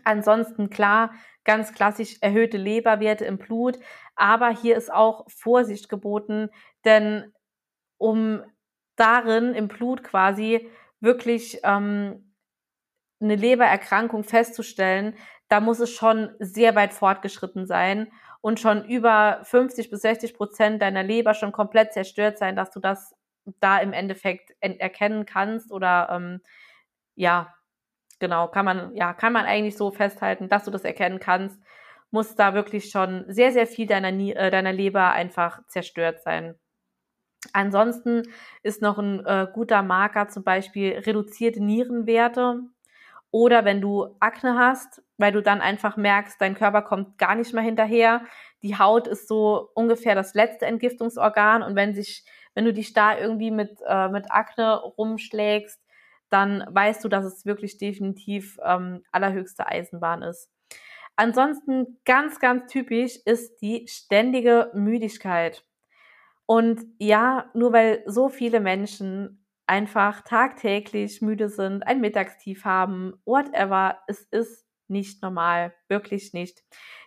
Ansonsten 0.03 0.69
klar, 0.69 1.13
ganz 1.43 1.73
klassisch 1.73 2.17
erhöhte 2.21 2.57
Leberwerte 2.57 3.25
im 3.25 3.37
Blut. 3.37 3.79
Aber 4.15 4.49
hier 4.49 4.77
ist 4.77 4.91
auch 4.91 5.25
Vorsicht 5.29 5.89
geboten, 5.89 6.49
denn 6.85 7.33
um 7.97 8.43
darin 8.95 9.53
im 9.53 9.67
Blut 9.67 10.03
quasi 10.03 10.69
wirklich 10.99 11.59
ähm, 11.63 12.33
eine 13.19 13.35
Lebererkrankung 13.35 14.23
festzustellen, 14.23 15.15
da 15.47 15.59
muss 15.59 15.79
es 15.79 15.91
schon 15.91 16.33
sehr 16.39 16.75
weit 16.75 16.93
fortgeschritten 16.93 17.65
sein 17.65 18.11
und 18.41 18.59
schon 18.59 18.85
über 18.85 19.41
50 19.43 19.89
bis 19.89 20.01
60 20.01 20.33
Prozent 20.33 20.81
deiner 20.81 21.03
Leber 21.03 21.33
schon 21.33 21.51
komplett 21.51 21.93
zerstört 21.93 22.37
sein, 22.37 22.55
dass 22.55 22.71
du 22.71 22.79
das 22.79 23.15
da 23.59 23.79
im 23.79 23.93
Endeffekt 23.93 24.51
erkennen 24.59 25.25
kannst 25.25 25.71
oder 25.71 26.09
ähm, 26.11 26.41
ja, 27.15 27.53
genau, 28.21 28.47
kann 28.47 28.63
man, 28.63 28.95
ja, 28.95 29.13
kann 29.13 29.33
man 29.33 29.45
eigentlich 29.45 29.75
so 29.75 29.91
festhalten, 29.91 30.47
dass 30.47 30.63
du 30.63 30.71
das 30.71 30.85
erkennen 30.85 31.19
kannst. 31.19 31.59
muss 32.11 32.35
da 32.35 32.53
wirklich 32.53 32.91
schon 32.91 33.25
sehr, 33.29 33.51
sehr 33.53 33.67
viel 33.67 33.87
deiner, 33.87 34.09
äh, 34.09 34.51
deiner 34.51 34.73
Leber 34.73 35.11
einfach 35.13 35.61
zerstört 35.67 36.21
sein. 36.23 36.55
Ansonsten 37.53 38.23
ist 38.63 38.81
noch 38.81 38.99
ein 38.99 39.25
äh, 39.25 39.47
guter 39.53 39.81
Marker 39.81 40.27
zum 40.29 40.43
Beispiel 40.43 40.99
reduzierte 40.99 41.63
Nierenwerte 41.63 42.61
oder 43.31 43.65
wenn 43.65 43.81
du 43.81 44.15
Akne 44.19 44.57
hast, 44.57 45.01
weil 45.17 45.31
du 45.31 45.41
dann 45.41 45.61
einfach 45.61 45.97
merkst, 45.97 46.39
dein 46.39 46.55
Körper 46.55 46.81
kommt 46.83 47.17
gar 47.17 47.35
nicht 47.35 47.53
mehr 47.53 47.63
hinterher. 47.63 48.23
Die 48.61 48.77
Haut 48.77 49.07
ist 49.07 49.27
so 49.27 49.69
ungefähr 49.73 50.15
das 50.15 50.33
letzte 50.35 50.65
Entgiftungsorgan 50.65 51.63
und 51.63 51.75
wenn 51.75 51.95
sich, 51.95 52.25
wenn 52.53 52.65
du 52.65 52.73
dich 52.73 52.93
da 52.93 53.17
irgendwie 53.17 53.51
mit, 53.51 53.79
äh, 53.87 54.09
mit 54.09 54.31
Akne 54.31 54.75
rumschlägst, 54.79 55.80
dann 56.31 56.65
weißt 56.69 57.03
du, 57.03 57.09
dass 57.09 57.25
es 57.25 57.45
wirklich 57.45 57.77
definitiv 57.77 58.57
ähm, 58.63 59.03
allerhöchste 59.11 59.67
Eisenbahn 59.67 60.23
ist. 60.23 60.49
Ansonsten 61.15 61.99
ganz, 62.05 62.39
ganz 62.39 62.71
typisch 62.71 63.17
ist 63.25 63.61
die 63.61 63.85
ständige 63.87 64.71
Müdigkeit. 64.73 65.65
Und 66.45 66.81
ja, 66.97 67.51
nur 67.53 67.73
weil 67.73 68.03
so 68.07 68.29
viele 68.29 68.59
Menschen 68.59 69.45
einfach 69.67 70.21
tagtäglich 70.21 71.21
müde 71.21 71.49
sind, 71.49 71.83
ein 71.83 72.01
Mittagstief 72.01 72.65
haben, 72.65 73.13
whatever, 73.25 73.99
es 74.07 74.21
ist 74.31 74.65
nicht 74.87 75.21
normal, 75.21 75.73
wirklich 75.87 76.33
nicht. 76.33 76.63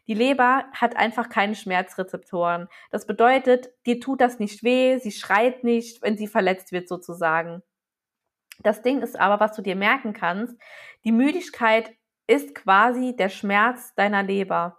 Die 0.07 0.15
Leber 0.15 0.65
hat 0.73 0.97
einfach 0.97 1.29
keine 1.29 1.55
Schmerzrezeptoren. 1.55 2.69
Das 2.91 3.07
bedeutet, 3.07 3.71
dir 3.87 4.01
tut 4.01 4.21
das 4.21 4.39
nicht 4.39 4.63
weh, 4.63 4.99
sie 4.99 5.13
schreit 5.13 5.65
nicht, 5.65 6.03
wenn 6.03 6.17
sie 6.17 6.27
verletzt 6.27 6.73
wird 6.73 6.89
sozusagen. 6.89 7.63
Das 8.63 8.83
Ding 8.83 9.03
ist 9.03 9.19
aber, 9.19 9.41
was 9.41 9.57
du 9.57 9.63
dir 9.63 9.77
merken 9.77 10.13
kannst, 10.13 10.57
die 11.05 11.13
Müdigkeit 11.13 11.93
ist 12.27 12.55
quasi 12.55 13.15
der 13.17 13.29
Schmerz 13.29 13.95
deiner 13.95 14.23
Leber. 14.23 14.79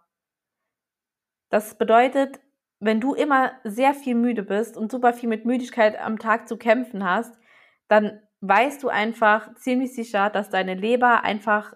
Das 1.49 1.77
bedeutet, 1.77 2.39
wenn 2.79 2.99
du 2.99 3.13
immer 3.13 3.53
sehr 3.63 3.93
viel 3.93 4.15
müde 4.15 4.43
bist 4.43 4.77
und 4.77 4.91
super 4.91 5.13
viel 5.13 5.29
mit 5.29 5.45
Müdigkeit 5.45 5.97
am 5.99 6.19
Tag 6.19 6.47
zu 6.47 6.57
kämpfen 6.57 7.03
hast, 7.03 7.37
dann 7.87 8.21
weißt 8.41 8.83
du 8.83 8.89
einfach 8.89 9.53
ziemlich 9.55 9.93
sicher, 9.93 10.29
dass 10.29 10.49
deine 10.49 10.75
Leber 10.75 11.23
einfach 11.23 11.73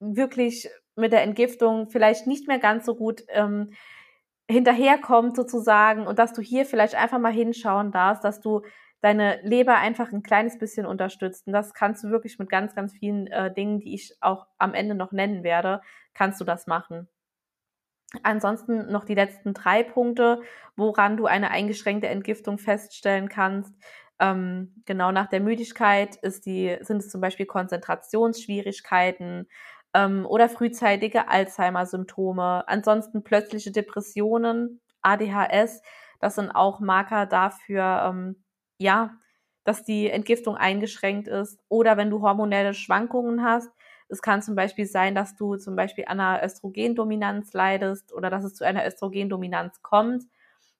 wirklich 0.00 0.68
mit 0.96 1.12
der 1.12 1.22
Entgiftung 1.22 1.88
vielleicht 1.88 2.26
nicht 2.26 2.48
mehr 2.48 2.58
ganz 2.58 2.86
so 2.86 2.94
gut 2.94 3.24
ähm, 3.28 3.72
hinterherkommt 4.48 5.36
sozusagen 5.36 6.06
und 6.06 6.18
dass 6.18 6.32
du 6.32 6.40
hier 6.40 6.66
vielleicht 6.66 6.94
einfach 6.94 7.18
mal 7.18 7.32
hinschauen 7.32 7.90
darfst, 7.90 8.24
dass 8.24 8.40
du 8.40 8.62
deine 9.00 9.40
Leber 9.42 9.76
einfach 9.76 10.12
ein 10.12 10.22
kleines 10.22 10.58
bisschen 10.58 10.86
unterstützt. 10.86 11.46
Und 11.46 11.52
das 11.52 11.74
kannst 11.74 12.04
du 12.04 12.10
wirklich 12.10 12.38
mit 12.38 12.48
ganz, 12.48 12.74
ganz 12.74 12.92
vielen 12.92 13.26
äh, 13.28 13.52
Dingen, 13.52 13.80
die 13.80 13.94
ich 13.94 14.16
auch 14.20 14.46
am 14.58 14.74
Ende 14.74 14.94
noch 14.94 15.12
nennen 15.12 15.44
werde, 15.44 15.80
kannst 16.14 16.40
du 16.40 16.44
das 16.44 16.66
machen. 16.66 17.08
Ansonsten 18.22 18.90
noch 18.90 19.04
die 19.04 19.14
letzten 19.14 19.52
drei 19.52 19.82
Punkte, 19.82 20.40
woran 20.76 21.16
du 21.16 21.26
eine 21.26 21.50
eingeschränkte 21.50 22.08
Entgiftung 22.08 22.58
feststellen 22.58 23.28
kannst. 23.28 23.74
Ähm, 24.18 24.82
genau 24.86 25.12
nach 25.12 25.26
der 25.26 25.40
Müdigkeit 25.40 26.16
ist 26.16 26.46
die, 26.46 26.76
sind 26.80 26.98
es 26.98 27.10
zum 27.10 27.20
Beispiel 27.20 27.46
Konzentrationsschwierigkeiten 27.46 29.46
ähm, 29.92 30.24
oder 30.26 30.48
frühzeitige 30.48 31.28
Alzheimer-Symptome. 31.28 32.64
Ansonsten 32.66 33.24
plötzliche 33.24 33.72
Depressionen, 33.72 34.80
ADHS, 35.02 35.82
das 36.20 36.36
sind 36.36 36.50
auch 36.50 36.80
Marker 36.80 37.26
dafür, 37.26 38.06
ähm, 38.08 38.36
ja, 38.78 39.16
dass 39.64 39.84
die 39.84 40.10
Entgiftung 40.10 40.56
eingeschränkt 40.56 41.28
ist. 41.28 41.58
Oder 41.68 41.96
wenn 41.96 42.10
du 42.10 42.22
hormonelle 42.22 42.74
Schwankungen 42.74 43.42
hast, 43.44 43.70
es 44.08 44.22
kann 44.22 44.42
zum 44.42 44.54
Beispiel 44.54 44.86
sein, 44.86 45.14
dass 45.14 45.34
du 45.36 45.56
zum 45.56 45.74
Beispiel 45.76 46.04
an 46.06 46.20
einer 46.20 46.44
Östrogendominanz 46.44 47.52
leidest 47.52 48.12
oder 48.12 48.30
dass 48.30 48.44
es 48.44 48.54
zu 48.54 48.64
einer 48.64 48.86
Östrogendominanz 48.86 49.82
kommt. 49.82 50.24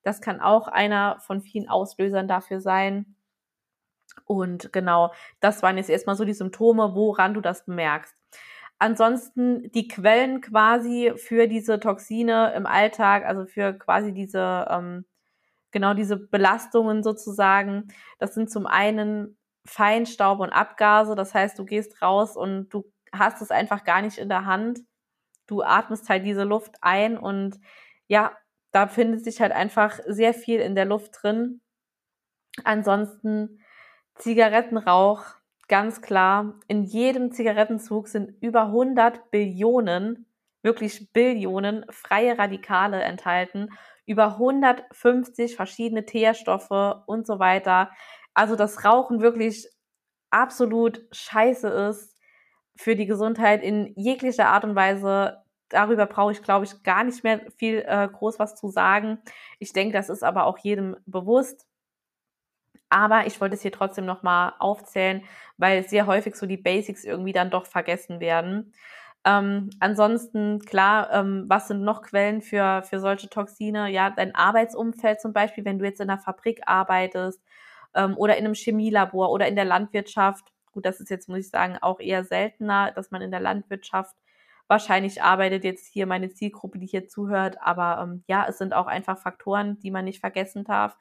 Das 0.02 0.20
kann 0.20 0.40
auch 0.40 0.68
einer 0.68 1.18
von 1.20 1.40
vielen 1.42 1.68
Auslösern 1.68 2.28
dafür 2.28 2.60
sein. 2.60 3.16
Und 4.24 4.72
genau, 4.72 5.12
das 5.40 5.62
waren 5.62 5.76
jetzt 5.76 5.90
erstmal 5.90 6.16
so 6.16 6.24
die 6.24 6.32
Symptome, 6.34 6.94
woran 6.94 7.34
du 7.34 7.40
das 7.40 7.64
bemerkst. 7.64 8.14
Ansonsten 8.78 9.70
die 9.72 9.88
Quellen 9.88 10.40
quasi 10.42 11.12
für 11.16 11.48
diese 11.48 11.80
Toxine 11.80 12.52
im 12.54 12.66
Alltag, 12.66 13.24
also 13.24 13.46
für 13.46 13.72
quasi 13.74 14.12
diese, 14.12 14.66
ähm, 14.70 15.06
genau 15.76 15.92
diese 15.92 16.16
Belastungen 16.16 17.02
sozusagen, 17.02 17.88
das 18.18 18.32
sind 18.32 18.50
zum 18.50 18.64
einen 18.66 19.36
Feinstaub 19.66 20.40
und 20.40 20.48
Abgase. 20.48 21.14
Das 21.14 21.34
heißt, 21.34 21.58
du 21.58 21.66
gehst 21.66 22.00
raus 22.00 22.34
und 22.34 22.70
du 22.70 22.90
hast 23.12 23.42
es 23.42 23.50
einfach 23.50 23.84
gar 23.84 24.00
nicht 24.00 24.16
in 24.16 24.30
der 24.30 24.46
Hand. 24.46 24.80
Du 25.46 25.62
atmest 25.62 26.08
halt 26.08 26.24
diese 26.24 26.44
Luft 26.44 26.76
ein 26.80 27.18
und 27.18 27.60
ja, 28.08 28.32
da 28.72 28.86
findet 28.88 29.22
sich 29.22 29.42
halt 29.42 29.52
einfach 29.52 30.00
sehr 30.06 30.32
viel 30.32 30.60
in 30.60 30.74
der 30.74 30.86
Luft 30.86 31.18
drin. 31.20 31.60
Ansonsten 32.64 33.60
Zigarettenrauch, 34.14 35.24
ganz 35.68 36.00
klar. 36.00 36.54
In 36.68 36.84
jedem 36.84 37.32
Zigarettenzug 37.32 38.08
sind 38.08 38.32
über 38.40 38.62
100 38.68 39.30
Billionen, 39.30 40.26
wirklich 40.62 41.12
Billionen 41.12 41.84
freie 41.90 42.38
Radikale 42.38 43.02
enthalten. 43.02 43.68
Über 44.06 44.32
150 44.38 45.56
verschiedene 45.56 46.06
Teerstoffe 46.06 47.02
und 47.06 47.26
so 47.26 47.38
weiter. 47.38 47.90
Also 48.34 48.56
das 48.56 48.84
Rauchen 48.84 49.20
wirklich 49.20 49.68
absolut 50.30 51.02
scheiße 51.12 51.68
ist 51.68 52.16
für 52.76 52.94
die 52.94 53.06
Gesundheit 53.06 53.62
in 53.62 53.92
jeglicher 53.96 54.48
Art 54.48 54.64
und 54.64 54.74
Weise. 54.74 55.38
Darüber 55.68 56.06
brauche 56.06 56.32
ich, 56.32 56.42
glaube 56.42 56.64
ich, 56.66 56.82
gar 56.82 57.04
nicht 57.04 57.24
mehr 57.24 57.40
viel 57.56 57.84
äh, 57.86 58.08
groß 58.08 58.38
was 58.38 58.54
zu 58.54 58.68
sagen. 58.68 59.18
Ich 59.58 59.72
denke, 59.72 59.92
das 59.94 60.08
ist 60.08 60.22
aber 60.22 60.44
auch 60.46 60.58
jedem 60.58 60.96
bewusst. 61.06 61.66
Aber 62.88 63.26
ich 63.26 63.40
wollte 63.40 63.54
es 63.56 63.62
hier 63.62 63.72
trotzdem 63.72 64.04
nochmal 64.04 64.52
aufzählen, 64.58 65.24
weil 65.56 65.88
sehr 65.88 66.06
häufig 66.06 66.36
so 66.36 66.46
die 66.46 66.56
Basics 66.56 67.04
irgendwie 67.04 67.32
dann 67.32 67.50
doch 67.50 67.66
vergessen 67.66 68.20
werden. 68.20 68.72
Ähm, 69.26 69.70
ansonsten, 69.80 70.60
klar, 70.60 71.10
ähm, 71.12 71.46
was 71.48 71.68
sind 71.68 71.82
noch 71.82 72.02
Quellen 72.02 72.42
für, 72.42 72.82
für 72.88 73.00
solche 73.00 73.28
Toxine? 73.28 73.90
Ja, 73.90 74.10
dein 74.10 74.34
Arbeitsumfeld 74.34 75.20
zum 75.20 75.32
Beispiel, 75.32 75.64
wenn 75.64 75.78
du 75.80 75.84
jetzt 75.84 76.00
in 76.00 76.08
einer 76.10 76.20
Fabrik 76.20 76.62
arbeitest 76.66 77.42
ähm, 77.94 78.16
oder 78.16 78.36
in 78.36 78.44
einem 78.44 78.54
Chemielabor 78.54 79.30
oder 79.32 79.48
in 79.48 79.56
der 79.56 79.64
Landwirtschaft, 79.64 80.52
Gut, 80.72 80.84
das 80.84 81.00
ist 81.00 81.08
jetzt, 81.08 81.26
muss 81.30 81.38
ich 81.38 81.48
sagen, 81.48 81.78
auch 81.80 82.00
eher 82.00 82.22
seltener, 82.24 82.92
dass 82.92 83.10
man 83.10 83.22
in 83.22 83.30
der 83.30 83.40
Landwirtschaft 83.40 84.14
wahrscheinlich 84.68 85.22
arbeitet 85.22 85.64
jetzt 85.64 85.86
hier 85.86 86.06
meine 86.06 86.28
Zielgruppe, 86.30 86.78
die 86.78 86.86
hier 86.86 87.08
zuhört. 87.08 87.56
Aber 87.62 87.98
ähm, 88.02 88.24
ja, 88.28 88.44
es 88.46 88.58
sind 88.58 88.74
auch 88.74 88.86
einfach 88.86 89.16
Faktoren, 89.18 89.78
die 89.80 89.90
man 89.90 90.04
nicht 90.04 90.20
vergessen 90.20 90.64
darf. 90.64 90.98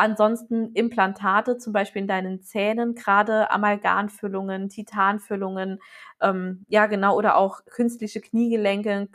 Ansonsten 0.00 0.72
Implantate, 0.72 1.58
zum 1.58 1.74
Beispiel 1.74 2.00
in 2.00 2.08
deinen 2.08 2.40
Zähnen, 2.40 2.94
gerade 2.94 3.50
Amalgamfüllungen, 3.50 4.70
Titanfüllungen, 4.70 5.78
ähm, 6.22 6.64
ja 6.68 6.86
genau, 6.86 7.18
oder 7.18 7.36
auch 7.36 7.66
künstliche 7.66 8.22
Kniegelenke, 8.22 9.08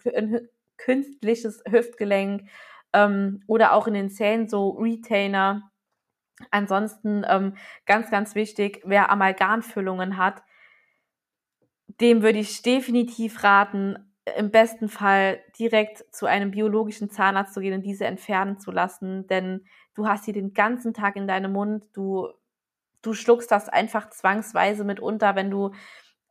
künstliches 0.77 1.63
Hüftgelenk 1.67 2.47
ähm, 2.93 3.41
oder 3.47 3.73
auch 3.73 3.87
in 3.87 3.95
den 3.95 4.11
Zähnen 4.11 4.47
so 4.47 4.69
Retainer. 4.79 5.71
Ansonsten 6.51 7.25
ähm, 7.27 7.55
ganz, 7.87 8.11
ganz 8.11 8.35
wichtig, 8.35 8.83
wer 8.85 9.09
Amalgamfüllungen 9.09 10.17
hat, 10.17 10.43
dem 11.99 12.21
würde 12.21 12.37
ich 12.37 12.61
definitiv 12.61 13.43
raten, 13.43 14.14
im 14.37 14.51
besten 14.51 14.89
Fall 14.89 15.39
direkt 15.59 16.03
zu 16.13 16.25
einem 16.25 16.51
biologischen 16.51 17.09
Zahnarzt 17.09 17.53
zu 17.53 17.61
gehen 17.61 17.73
und 17.73 17.83
diese 17.85 18.05
entfernen 18.05 18.59
zu 18.59 18.71
lassen, 18.71 19.27
denn 19.27 19.65
du 19.93 20.07
hast 20.07 20.25
sie 20.25 20.33
den 20.33 20.53
ganzen 20.53 20.93
Tag 20.93 21.15
in 21.15 21.27
deinem 21.27 21.53
Mund, 21.53 21.85
du, 21.93 22.29
du 23.01 23.13
schluckst 23.13 23.51
das 23.51 23.69
einfach 23.69 24.09
zwangsweise 24.09 24.83
mit 24.83 24.99
unter, 24.99 25.35
wenn 25.35 25.51
du 25.51 25.71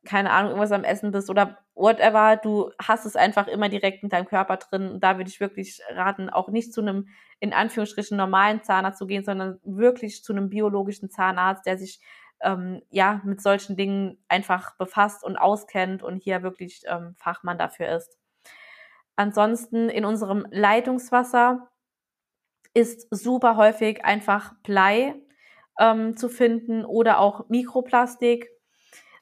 keine 0.05 0.31
Ahnung, 0.31 0.51
irgendwas 0.51 0.73
am 0.73 0.85
Essen 0.85 1.11
bist 1.11 1.31
oder 1.31 1.59
whatever, 1.75 2.37
du 2.37 2.71
hast 2.81 3.07
es 3.07 3.17
einfach 3.17 3.49
immer 3.49 3.69
direkt 3.69 4.03
in 4.03 4.09
deinem 4.09 4.27
Körper 4.27 4.59
drin. 4.59 4.93
Und 4.93 5.01
da 5.01 5.17
würde 5.17 5.31
ich 5.31 5.41
wirklich 5.41 5.81
raten, 5.91 6.31
auch 6.31 6.49
nicht 6.49 6.73
zu 6.73 6.83
einem, 6.83 7.09
in 7.41 7.53
Anführungsstrichen, 7.53 8.17
normalen 8.17 8.63
Zahnarzt 8.63 8.99
zu 8.99 9.07
gehen, 9.07 9.25
sondern 9.25 9.59
wirklich 9.65 10.23
zu 10.23 10.33
einem 10.33 10.51
biologischen 10.51 11.11
Zahnarzt, 11.11 11.67
der 11.67 11.79
sich 11.79 12.01
ähm, 12.45 12.83
ja 12.91 13.21
mit 13.25 13.41
solchen 13.43 13.77
Dingen 13.77 14.23
einfach 14.29 14.77
befasst 14.77 15.25
und 15.25 15.37
auskennt 15.37 16.03
und 16.03 16.23
hier 16.23 16.43
wirklich 16.43 16.83
ähm, 16.87 17.15
Fachmann 17.19 17.59
dafür 17.59 17.89
ist. 17.89 18.19
Ansonsten 19.17 19.89
in 19.89 20.05
unserem 20.05 20.47
Leitungswasser 20.51 21.71
ist 22.75 23.07
super 23.11 23.57
häufig 23.57 24.05
einfach 24.05 24.55
Blei 24.63 25.15
ähm, 25.79 26.17
zu 26.17 26.29
finden 26.29 26.85
oder 26.85 27.21
auch 27.21 27.49
Mikroplastik 27.49 28.51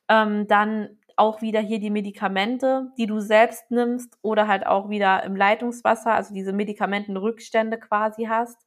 ähm, 0.08 0.46
dann 0.46 0.98
auch 1.16 1.42
wieder 1.42 1.60
hier 1.60 1.78
die 1.78 1.90
Medikamente, 1.90 2.90
die 2.96 3.06
du 3.06 3.20
selbst 3.20 3.70
nimmst 3.70 4.18
oder 4.22 4.48
halt 4.48 4.66
auch 4.66 4.88
wieder 4.88 5.22
im 5.24 5.36
Leitungswasser, 5.36 6.14
also 6.14 6.34
diese 6.34 6.52
Medikamentenrückstände 6.52 7.78
quasi 7.78 8.24
hast. 8.24 8.66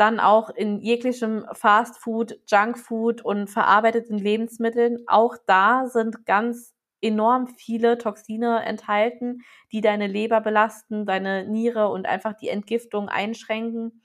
Dann 0.00 0.18
auch 0.18 0.48
in 0.48 0.80
jeglichem 0.80 1.44
Fastfood, 1.52 2.40
Junkfood 2.46 3.20
und 3.22 3.48
verarbeiteten 3.50 4.16
Lebensmitteln. 4.16 5.04
Auch 5.06 5.36
da 5.46 5.86
sind 5.88 6.24
ganz 6.24 6.74
enorm 7.02 7.48
viele 7.48 7.98
Toxine 7.98 8.64
enthalten, 8.64 9.42
die 9.72 9.82
deine 9.82 10.06
Leber 10.06 10.40
belasten, 10.40 11.04
deine 11.04 11.46
Niere 11.46 11.88
und 11.88 12.06
einfach 12.06 12.32
die 12.32 12.48
Entgiftung 12.48 13.10
einschränken. 13.10 14.02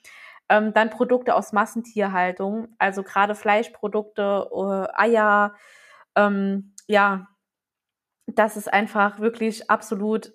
Ähm, 0.49 0.73
dann 0.73 0.89
Produkte 0.89 1.33
aus 1.33 1.53
Massentierhaltung, 1.53 2.67
also 2.77 3.01
gerade 3.01 3.33
Fleischprodukte, 3.33 4.49
äh, 4.53 4.87
Eier, 5.01 5.55
ähm, 6.17 6.73
ja, 6.87 7.27
das 8.27 8.57
ist 8.57 8.71
einfach 8.71 9.19
wirklich 9.19 9.69
absolut, 9.69 10.33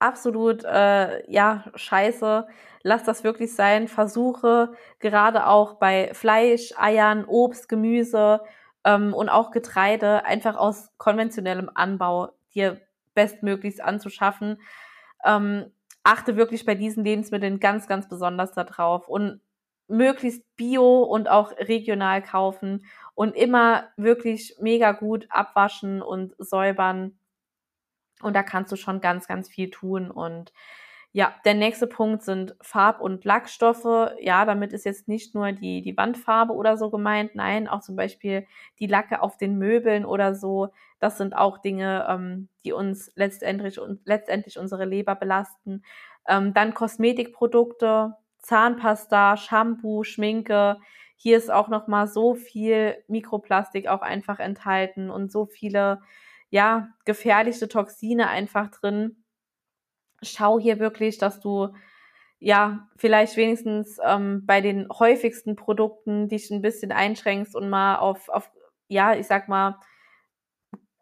absolut, 0.00 0.64
äh, 0.64 1.30
ja, 1.30 1.64
scheiße. 1.74 2.46
Lass 2.82 3.04
das 3.04 3.24
wirklich 3.24 3.54
sein. 3.54 3.88
Versuche 3.88 4.72
gerade 4.98 5.46
auch 5.46 5.74
bei 5.74 6.12
Fleisch, 6.14 6.72
Eiern, 6.76 7.24
Obst, 7.26 7.68
Gemüse 7.68 8.40
ähm, 8.84 9.14
und 9.14 9.28
auch 9.28 9.50
Getreide 9.50 10.24
einfach 10.24 10.56
aus 10.56 10.90
konventionellem 10.98 11.70
Anbau 11.74 12.32
dir 12.54 12.80
bestmöglichst 13.14 13.82
anzuschaffen. 13.82 14.60
Ähm, 15.24 15.70
achte 16.02 16.36
wirklich 16.36 16.64
bei 16.64 16.74
diesen 16.74 17.04
Lebensmitteln 17.04 17.60
ganz, 17.60 17.86
ganz 17.86 18.08
besonders 18.08 18.52
darauf 18.52 19.08
und 19.08 19.40
möglichst 19.88 20.44
bio 20.56 21.02
und 21.02 21.28
auch 21.28 21.52
regional 21.58 22.22
kaufen 22.22 22.86
und 23.14 23.36
immer 23.36 23.88
wirklich 23.96 24.56
mega 24.60 24.92
gut 24.92 25.26
abwaschen 25.30 26.00
und 26.00 26.34
säubern. 26.38 27.18
Und 28.22 28.34
da 28.34 28.42
kannst 28.42 28.72
du 28.72 28.76
schon 28.76 29.00
ganz, 29.00 29.26
ganz 29.26 29.48
viel 29.48 29.70
tun. 29.70 30.10
Und 30.10 30.52
ja, 31.12 31.34
der 31.44 31.54
nächste 31.54 31.88
Punkt 31.88 32.22
sind 32.22 32.54
Farb- 32.60 33.00
und 33.00 33.24
Lackstoffe. 33.24 34.12
Ja, 34.20 34.44
damit 34.44 34.72
ist 34.72 34.84
jetzt 34.84 35.08
nicht 35.08 35.34
nur 35.34 35.50
die, 35.52 35.82
die 35.82 35.96
Wandfarbe 35.96 36.52
oder 36.52 36.76
so 36.76 36.88
gemeint. 36.90 37.34
Nein, 37.34 37.66
auch 37.66 37.80
zum 37.80 37.96
Beispiel 37.96 38.46
die 38.78 38.86
Lacke 38.86 39.20
auf 39.20 39.36
den 39.36 39.58
Möbeln 39.58 40.04
oder 40.04 40.34
so. 40.36 40.68
Das 41.00 41.18
sind 41.18 41.34
auch 41.34 41.58
Dinge, 41.58 42.06
ähm, 42.08 42.48
die 42.64 42.72
uns 42.72 43.10
letztendlich, 43.16 43.80
letztendlich 44.04 44.58
unsere 44.58 44.84
Leber 44.84 45.16
belasten. 45.16 45.82
Ähm, 46.28 46.54
dann 46.54 46.74
Kosmetikprodukte, 46.74 48.14
Zahnpasta, 48.38 49.36
Shampoo, 49.36 50.04
Schminke. 50.04 50.78
Hier 51.16 51.36
ist 51.36 51.50
auch 51.50 51.68
noch 51.68 51.88
mal 51.88 52.06
so 52.06 52.34
viel 52.34 52.96
Mikroplastik 53.08 53.88
auch 53.88 54.02
einfach 54.02 54.38
enthalten 54.38 55.10
und 55.10 55.32
so 55.32 55.46
viele 55.46 56.00
ja 56.50 56.88
gefährliche 57.04 57.68
Toxine 57.68 58.28
einfach 58.28 58.70
drin. 58.70 59.24
Schau 60.22 60.58
hier 60.58 60.78
wirklich, 60.78 61.18
dass 61.18 61.40
du 61.40 61.68
ja 62.38 62.88
vielleicht 62.96 63.36
wenigstens 63.36 63.98
ähm, 64.04 64.44
bei 64.46 64.60
den 64.60 64.88
häufigsten 64.90 65.56
Produkten 65.56 66.28
dich 66.28 66.50
ein 66.50 66.62
bisschen 66.62 66.92
einschränkst 66.92 67.54
und 67.54 67.70
mal 67.70 67.96
auf 67.96 68.28
auf 68.30 68.50
ja 68.88 69.14
ich 69.14 69.26
sag 69.26 69.48
mal 69.48 69.78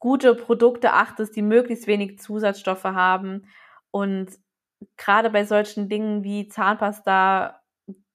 gute 0.00 0.34
Produkte 0.34 0.92
achtest, 0.92 1.36
die 1.36 1.42
möglichst 1.42 1.86
wenig 1.86 2.18
Zusatzstoffe 2.18 2.84
haben 2.84 3.46
und 3.90 4.30
gerade 4.96 5.30
bei 5.30 5.44
solchen 5.44 5.88
Dingen 5.88 6.24
wie 6.24 6.48
Zahnpasta, 6.48 7.60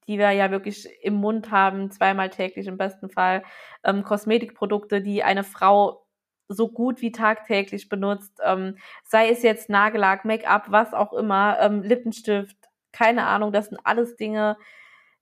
die 0.08 0.18
wir 0.18 0.32
ja 0.32 0.52
wirklich 0.52 0.88
im 1.02 1.16
Mund 1.16 1.52
haben, 1.52 1.92
zweimal 1.92 2.30
täglich 2.30 2.68
im 2.68 2.78
besten 2.78 3.10
Fall, 3.10 3.44
ähm, 3.84 4.04
Kosmetikprodukte, 4.04 5.02
die 5.02 5.24
eine 5.24 5.44
Frau 5.44 6.03
so 6.48 6.70
gut 6.70 7.02
wie 7.02 7.12
tagtäglich 7.12 7.90
benutzt, 7.90 8.40
ähm, 8.44 8.78
sei 9.06 9.30
es 9.30 9.44
jetzt 9.44 9.70
Nagellack, 9.70 10.26
Make-up, 10.26 10.66
was 10.70 10.94
auch 10.94 11.14
immer, 11.14 11.58
ähm, 11.60 11.82
Lippenstift, 11.84 12.58
keine 12.92 13.26
Ahnung, 13.28 13.52
das 13.52 13.70
sind 13.70 13.80
alles 13.84 14.16
Dinge, 14.16 14.58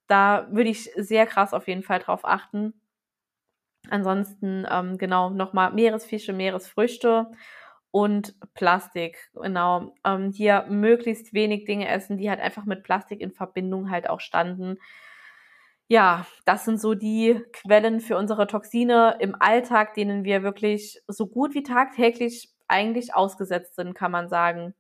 da 0.08 0.48
würde 0.52 0.70
ich 0.70 0.92
sehr 0.96 1.26
krass 1.26 1.54
auf 1.54 1.68
jeden 1.68 1.84
Fall 1.84 2.00
drauf 2.00 2.22
achten. 2.26 2.74
Ansonsten, 3.90 4.66
ähm, 4.70 4.98
genau, 4.98 5.30
nochmal 5.30 5.74
Meeresfische, 5.74 6.34
Meeresfrüchte 6.34 7.32
und 7.92 8.36
Plastik. 8.54 9.32
Genau. 9.34 9.96
Ähm, 10.06 10.32
hier 10.32 10.66
möglichst 10.70 11.34
wenig 11.34 11.66
Dinge 11.66 11.88
essen, 11.90 12.18
die 12.18 12.30
halt 12.30 12.40
einfach 12.40 12.66
mit 12.66 12.84
Plastik 12.84 13.22
in 13.22 13.32
Verbindung 13.32 13.90
halt 13.90 14.10
auch 14.10 14.20
standen. 14.20 14.78
Ja, 15.92 16.26
das 16.46 16.64
sind 16.64 16.80
so 16.80 16.94
die 16.94 17.44
Quellen 17.52 18.00
für 18.00 18.16
unsere 18.16 18.48
Toxine 18.48 19.18
im 19.20 19.36
Alltag, 19.38 19.94
denen 19.94 20.24
wir 20.24 20.42
wirklich 20.42 21.02
so 21.06 21.28
gut 21.28 21.54
wie 21.54 21.64
tagtäglich 21.64 22.50
eigentlich 22.70 23.14
ausgesetzt 23.14 23.76
sind, 23.76 23.94
kann 23.94 24.10
man 24.10 24.30
sagen. 24.30 24.74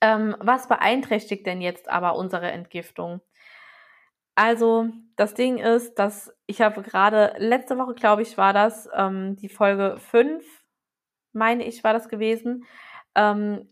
Ähm, 0.00 0.34
was 0.40 0.66
beeinträchtigt 0.66 1.46
denn 1.46 1.60
jetzt 1.60 1.88
aber 1.88 2.16
unsere 2.16 2.50
Entgiftung? 2.50 3.20
Also, 4.34 4.88
das 5.14 5.34
Ding 5.34 5.58
ist, 5.58 5.94
dass 6.00 6.34
ich 6.46 6.60
habe 6.60 6.82
gerade 6.82 7.34
letzte 7.38 7.78
Woche, 7.78 7.94
glaube 7.94 8.22
ich, 8.22 8.36
war 8.36 8.52
das, 8.52 8.88
ähm, 8.92 9.36
die 9.36 9.48
Folge 9.48 9.98
5 9.98 10.44
meine 11.32 11.64
ich, 11.64 11.84
war 11.84 11.92
das 11.92 12.08
gewesen, 12.08 12.64
ähm, 13.14 13.68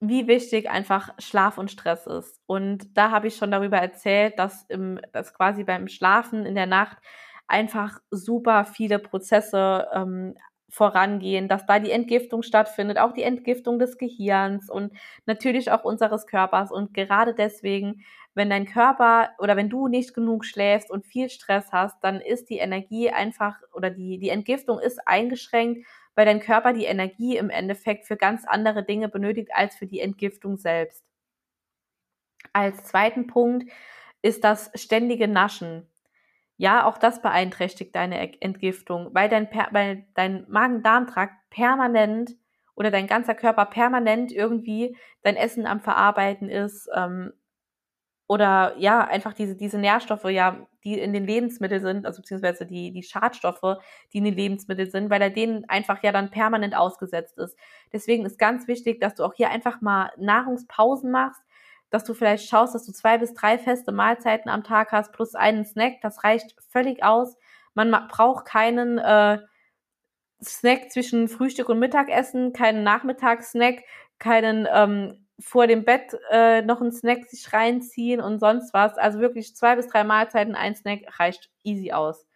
wie 0.00 0.28
wichtig 0.28 0.70
einfach 0.70 1.10
Schlaf 1.18 1.58
und 1.58 1.70
Stress 1.70 2.06
ist. 2.06 2.40
Und 2.46 2.96
da 2.96 3.10
habe 3.10 3.26
ich 3.28 3.36
schon 3.36 3.50
darüber 3.50 3.78
erzählt, 3.78 4.38
dass, 4.38 4.64
im, 4.68 5.00
dass 5.12 5.34
quasi 5.34 5.64
beim 5.64 5.88
Schlafen 5.88 6.46
in 6.46 6.54
der 6.54 6.66
Nacht 6.66 6.98
einfach 7.48 7.98
super 8.10 8.64
viele 8.64 8.98
Prozesse 8.98 9.88
ähm, 9.92 10.34
vorangehen, 10.70 11.48
dass 11.48 11.66
da 11.66 11.78
die 11.78 11.90
Entgiftung 11.90 12.42
stattfindet, 12.42 12.98
auch 12.98 13.12
die 13.12 13.22
Entgiftung 13.22 13.78
des 13.78 13.96
Gehirns 13.96 14.68
und 14.70 14.92
natürlich 15.26 15.70
auch 15.70 15.82
unseres 15.82 16.26
Körpers. 16.26 16.70
Und 16.70 16.92
gerade 16.92 17.34
deswegen, 17.34 18.04
wenn 18.34 18.50
dein 18.50 18.66
Körper 18.66 19.30
oder 19.38 19.56
wenn 19.56 19.70
du 19.70 19.88
nicht 19.88 20.14
genug 20.14 20.44
schläfst 20.44 20.90
und 20.90 21.06
viel 21.06 21.30
Stress 21.30 21.72
hast, 21.72 21.96
dann 22.04 22.20
ist 22.20 22.50
die 22.50 22.58
Energie 22.58 23.10
einfach 23.10 23.56
oder 23.72 23.90
die, 23.90 24.18
die 24.18 24.28
Entgiftung 24.28 24.78
ist 24.78 25.00
eingeschränkt 25.08 25.86
weil 26.18 26.24
dein 26.24 26.40
Körper 26.40 26.72
die 26.72 26.86
Energie 26.86 27.36
im 27.36 27.48
Endeffekt 27.48 28.04
für 28.04 28.16
ganz 28.16 28.44
andere 28.44 28.82
Dinge 28.82 29.08
benötigt 29.08 29.50
als 29.54 29.76
für 29.76 29.86
die 29.86 30.00
Entgiftung 30.00 30.56
selbst. 30.56 31.04
Als 32.52 32.82
zweiten 32.82 33.28
Punkt 33.28 33.70
ist 34.20 34.42
das 34.42 34.72
ständige 34.74 35.28
Naschen. 35.28 35.86
Ja, 36.56 36.86
auch 36.86 36.98
das 36.98 37.22
beeinträchtigt 37.22 37.94
deine 37.94 38.42
Entgiftung, 38.42 39.10
weil 39.14 39.28
dein, 39.28 39.48
weil 39.70 40.06
dein 40.14 40.44
Magen-Darm-Trakt 40.48 41.50
permanent 41.50 42.32
oder 42.74 42.90
dein 42.90 43.06
ganzer 43.06 43.36
Körper 43.36 43.66
permanent 43.66 44.32
irgendwie 44.32 44.96
dein 45.22 45.36
Essen 45.36 45.68
am 45.68 45.78
Verarbeiten 45.78 46.48
ist, 46.48 46.90
ähm, 46.96 47.32
oder 48.28 48.74
ja, 48.76 49.00
einfach 49.00 49.32
diese, 49.32 49.56
diese 49.56 49.78
Nährstoffe, 49.78 50.24
ja, 50.24 50.66
die 50.84 50.98
in 50.98 51.14
den 51.14 51.26
Lebensmitteln 51.26 51.80
sind, 51.80 52.06
also 52.06 52.20
beziehungsweise 52.20 52.66
die, 52.66 52.92
die 52.92 53.02
Schadstoffe, 53.02 53.78
die 54.12 54.18
in 54.18 54.24
den 54.24 54.34
Lebensmitteln 54.34 54.90
sind, 54.90 55.08
weil 55.10 55.22
er 55.22 55.30
denen 55.30 55.66
einfach 55.68 56.02
ja 56.02 56.12
dann 56.12 56.30
permanent 56.30 56.76
ausgesetzt 56.76 57.38
ist. 57.38 57.56
Deswegen 57.90 58.26
ist 58.26 58.38
ganz 58.38 58.68
wichtig, 58.68 59.00
dass 59.00 59.14
du 59.14 59.24
auch 59.24 59.32
hier 59.32 59.48
einfach 59.48 59.80
mal 59.80 60.12
Nahrungspausen 60.18 61.10
machst, 61.10 61.40
dass 61.88 62.04
du 62.04 62.12
vielleicht 62.12 62.46
schaust, 62.46 62.74
dass 62.74 62.84
du 62.84 62.92
zwei 62.92 63.16
bis 63.16 63.32
drei 63.32 63.56
feste 63.56 63.92
Mahlzeiten 63.92 64.50
am 64.50 64.62
Tag 64.62 64.92
hast, 64.92 65.12
plus 65.12 65.34
einen 65.34 65.64
Snack, 65.64 66.02
das 66.02 66.22
reicht 66.22 66.54
völlig 66.68 67.02
aus. 67.02 67.34
Man 67.72 67.90
braucht 68.08 68.44
keinen 68.44 68.98
äh, 68.98 69.38
Snack 70.42 70.92
zwischen 70.92 71.28
Frühstück 71.28 71.70
und 71.70 71.78
Mittagessen, 71.78 72.52
keinen 72.52 72.82
Nachmittagssnack, 72.82 73.84
keinen 74.18 74.68
ähm, 74.70 75.27
vor 75.40 75.66
dem 75.66 75.84
Bett 75.84 76.16
äh, 76.30 76.62
noch 76.62 76.80
einen 76.80 76.92
Snack 76.92 77.26
sich 77.26 77.52
reinziehen 77.52 78.20
und 78.20 78.40
sonst 78.40 78.74
was. 78.74 78.98
Also 78.98 79.20
wirklich 79.20 79.54
zwei 79.54 79.76
bis 79.76 79.86
drei 79.86 80.04
Mahlzeiten, 80.04 80.54
ein 80.54 80.74
Snack 80.74 81.18
reicht 81.18 81.50
easy 81.62 81.92
aus. 81.92 82.26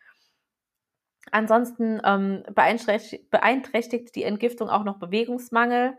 Ansonsten 1.30 2.00
ähm, 2.04 2.42
beeinträchtigt, 2.54 4.14
die 4.14 4.24
Entgiftung 4.24 4.68
auch 4.68 4.84
noch 4.84 4.98
Bewegungsmangel, 4.98 5.96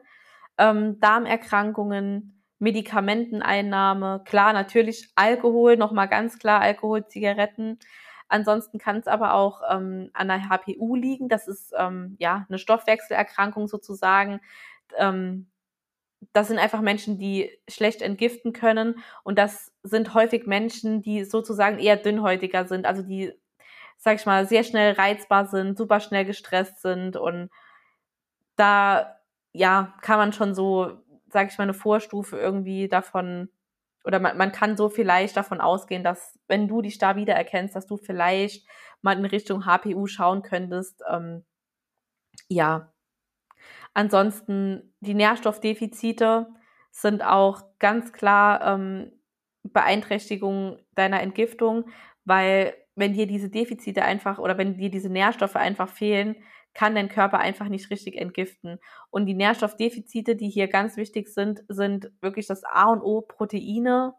ähm, 0.57 0.99
Darmerkrankungen, 0.99 2.43
Medikamenteneinnahme, 2.59 4.21
klar, 4.25 4.53
natürlich 4.53 5.11
Alkohol, 5.15 5.75
nochmal 5.75 6.07
ganz 6.07 6.39
klar 6.39 6.61
Alkohol, 6.61 7.07
Zigaretten. 7.07 7.79
Ansonsten 8.27 8.79
kann 8.79 8.97
es 8.97 9.07
aber 9.07 9.33
auch 9.33 9.61
ähm, 9.69 10.09
an 10.13 10.27
der 10.27 10.49
HPU 10.49 10.95
liegen. 10.95 11.29
Das 11.29 11.47
ist 11.47 11.73
ähm, 11.77 12.15
ja 12.19 12.45
eine 12.47 12.57
Stoffwechselerkrankung 12.57 13.67
sozusagen. 13.67 14.39
Ähm, 14.97 15.47
das 16.33 16.47
sind 16.47 16.59
einfach 16.59 16.81
Menschen, 16.81 17.17
die 17.17 17.51
schlecht 17.67 18.01
entgiften 18.01 18.53
können. 18.53 18.99
Und 19.23 19.37
das 19.37 19.71
sind 19.83 20.13
häufig 20.13 20.45
Menschen, 20.45 21.01
die 21.01 21.25
sozusagen 21.25 21.79
eher 21.79 21.97
dünnhäutiger 21.97 22.65
sind, 22.65 22.85
also 22.85 23.01
die, 23.01 23.33
sag 23.97 24.15
ich 24.15 24.25
mal, 24.25 24.47
sehr 24.47 24.63
schnell 24.63 24.93
reizbar 24.93 25.47
sind, 25.47 25.77
super 25.77 25.99
schnell 25.99 26.25
gestresst 26.25 26.81
sind. 26.81 27.17
Und 27.17 27.49
da, 28.55 29.17
ja, 29.51 29.93
kann 30.01 30.17
man 30.17 30.33
schon 30.33 30.55
so, 30.55 30.99
sag 31.29 31.51
ich 31.51 31.57
mal, 31.57 31.63
eine 31.63 31.73
Vorstufe 31.73 32.37
irgendwie 32.37 32.87
davon 32.87 33.49
oder 34.05 34.19
man, 34.19 34.37
man 34.37 34.51
kann 34.51 34.77
so 34.77 34.89
vielleicht 34.89 35.37
davon 35.37 35.61
ausgehen, 35.61 36.03
dass 36.03 36.37
wenn 36.47 36.67
du 36.67 36.81
dich 36.81 36.97
da 36.97 37.15
wieder 37.15 37.35
erkennst, 37.35 37.75
dass 37.75 37.87
du 37.87 37.97
vielleicht 37.97 38.67
mal 39.01 39.17
in 39.17 39.25
Richtung 39.25 39.65
HPU 39.65 40.07
schauen 40.07 40.41
könntest, 40.41 41.01
ähm, 41.09 41.45
ja, 42.49 42.92
Ansonsten 43.93 44.93
die 44.99 45.13
Nährstoffdefizite 45.13 46.47
sind 46.91 47.23
auch 47.23 47.63
ganz 47.79 48.13
klar 48.13 48.61
ähm, 48.75 49.11
Beeinträchtigungen 49.63 50.79
deiner 50.95 51.21
Entgiftung, 51.21 51.85
weil 52.25 52.73
wenn 52.95 53.13
dir 53.13 53.27
diese 53.27 53.49
Defizite 53.49 54.03
einfach 54.03 54.37
oder 54.37 54.57
wenn 54.57 54.77
dir 54.77 54.89
diese 54.89 55.09
Nährstoffe 55.09 55.55
einfach 55.55 55.89
fehlen, 55.89 56.35
kann 56.73 56.95
dein 56.95 57.09
Körper 57.09 57.39
einfach 57.39 57.67
nicht 57.67 57.89
richtig 57.89 58.17
entgiften. 58.17 58.79
Und 59.09 59.25
die 59.25 59.35
Nährstoffdefizite, 59.35 60.35
die 60.35 60.49
hier 60.49 60.67
ganz 60.67 60.97
wichtig 60.97 61.27
sind, 61.27 61.63
sind 61.67 62.11
wirklich 62.21 62.47
das 62.47 62.63
A 62.63 62.91
und 62.91 63.01
O 63.01 63.21
Proteine, 63.21 64.15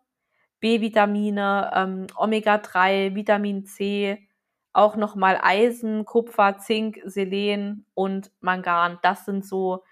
B-Vitamine, 0.61 1.71
ähm, 1.75 2.07
Omega-3, 2.17 3.15
Vitamin 3.15 3.67
C, 3.67 4.29
auch 4.75 4.97
nochmal 4.97 5.39
Eisen, 5.43 6.05
Kupfer, 6.05 6.59
Zink, 6.59 7.01
Selen 7.05 7.87
und 7.95 8.31
Mangan. 8.41 8.99
Das 9.03 9.25
sind 9.25 9.47
so, 9.47 9.85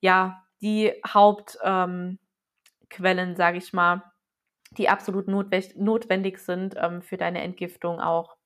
ja, 0.00 0.44
die 0.60 0.92
Hauptquellen, 1.06 2.18
ähm, 3.00 3.36
sage 3.36 3.58
ich 3.58 3.72
mal, 3.72 4.02
die 4.72 4.88
absolut 4.88 5.28
notwendig 5.28 6.38
sind 6.38 6.74
ähm, 6.78 7.02
für 7.02 7.16
deine 7.16 7.42
Entgiftung 7.42 8.00
auch. 8.00 8.36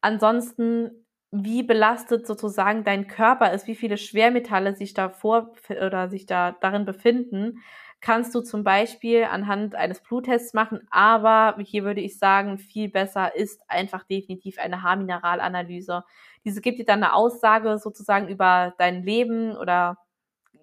Ansonsten, 0.00 1.06
wie 1.32 1.62
belastet 1.62 2.26
sozusagen 2.26 2.84
dein 2.84 3.06
Körper 3.06 3.52
ist, 3.52 3.66
wie 3.66 3.74
viele 3.74 3.98
Schwermetalle 3.98 4.74
sich 4.74 4.94
da 4.94 5.10
vor 5.10 5.52
oder 5.68 6.08
sich 6.08 6.26
da 6.26 6.52
darin 6.60 6.84
befinden, 6.84 7.58
kannst 8.00 8.34
du 8.34 8.40
zum 8.40 8.64
Beispiel 8.64 9.24
anhand 9.24 9.74
eines 9.74 10.00
Bluttests 10.02 10.54
machen, 10.54 10.86
aber 10.90 11.56
hier 11.62 11.84
würde 11.84 12.00
ich 12.00 12.18
sagen, 12.18 12.58
viel 12.58 12.88
besser 12.88 13.34
ist 13.36 13.60
einfach 13.68 14.04
definitiv 14.04 14.58
eine 14.58 14.82
Haarmineralanalyse. 14.82 16.04
Diese 16.44 16.60
gibt 16.62 16.78
dir 16.78 16.86
dann 16.86 17.04
eine 17.04 17.12
Aussage 17.12 17.78
sozusagen 17.78 18.28
über 18.28 18.74
dein 18.78 19.02
Leben 19.02 19.56
oder 19.56 19.98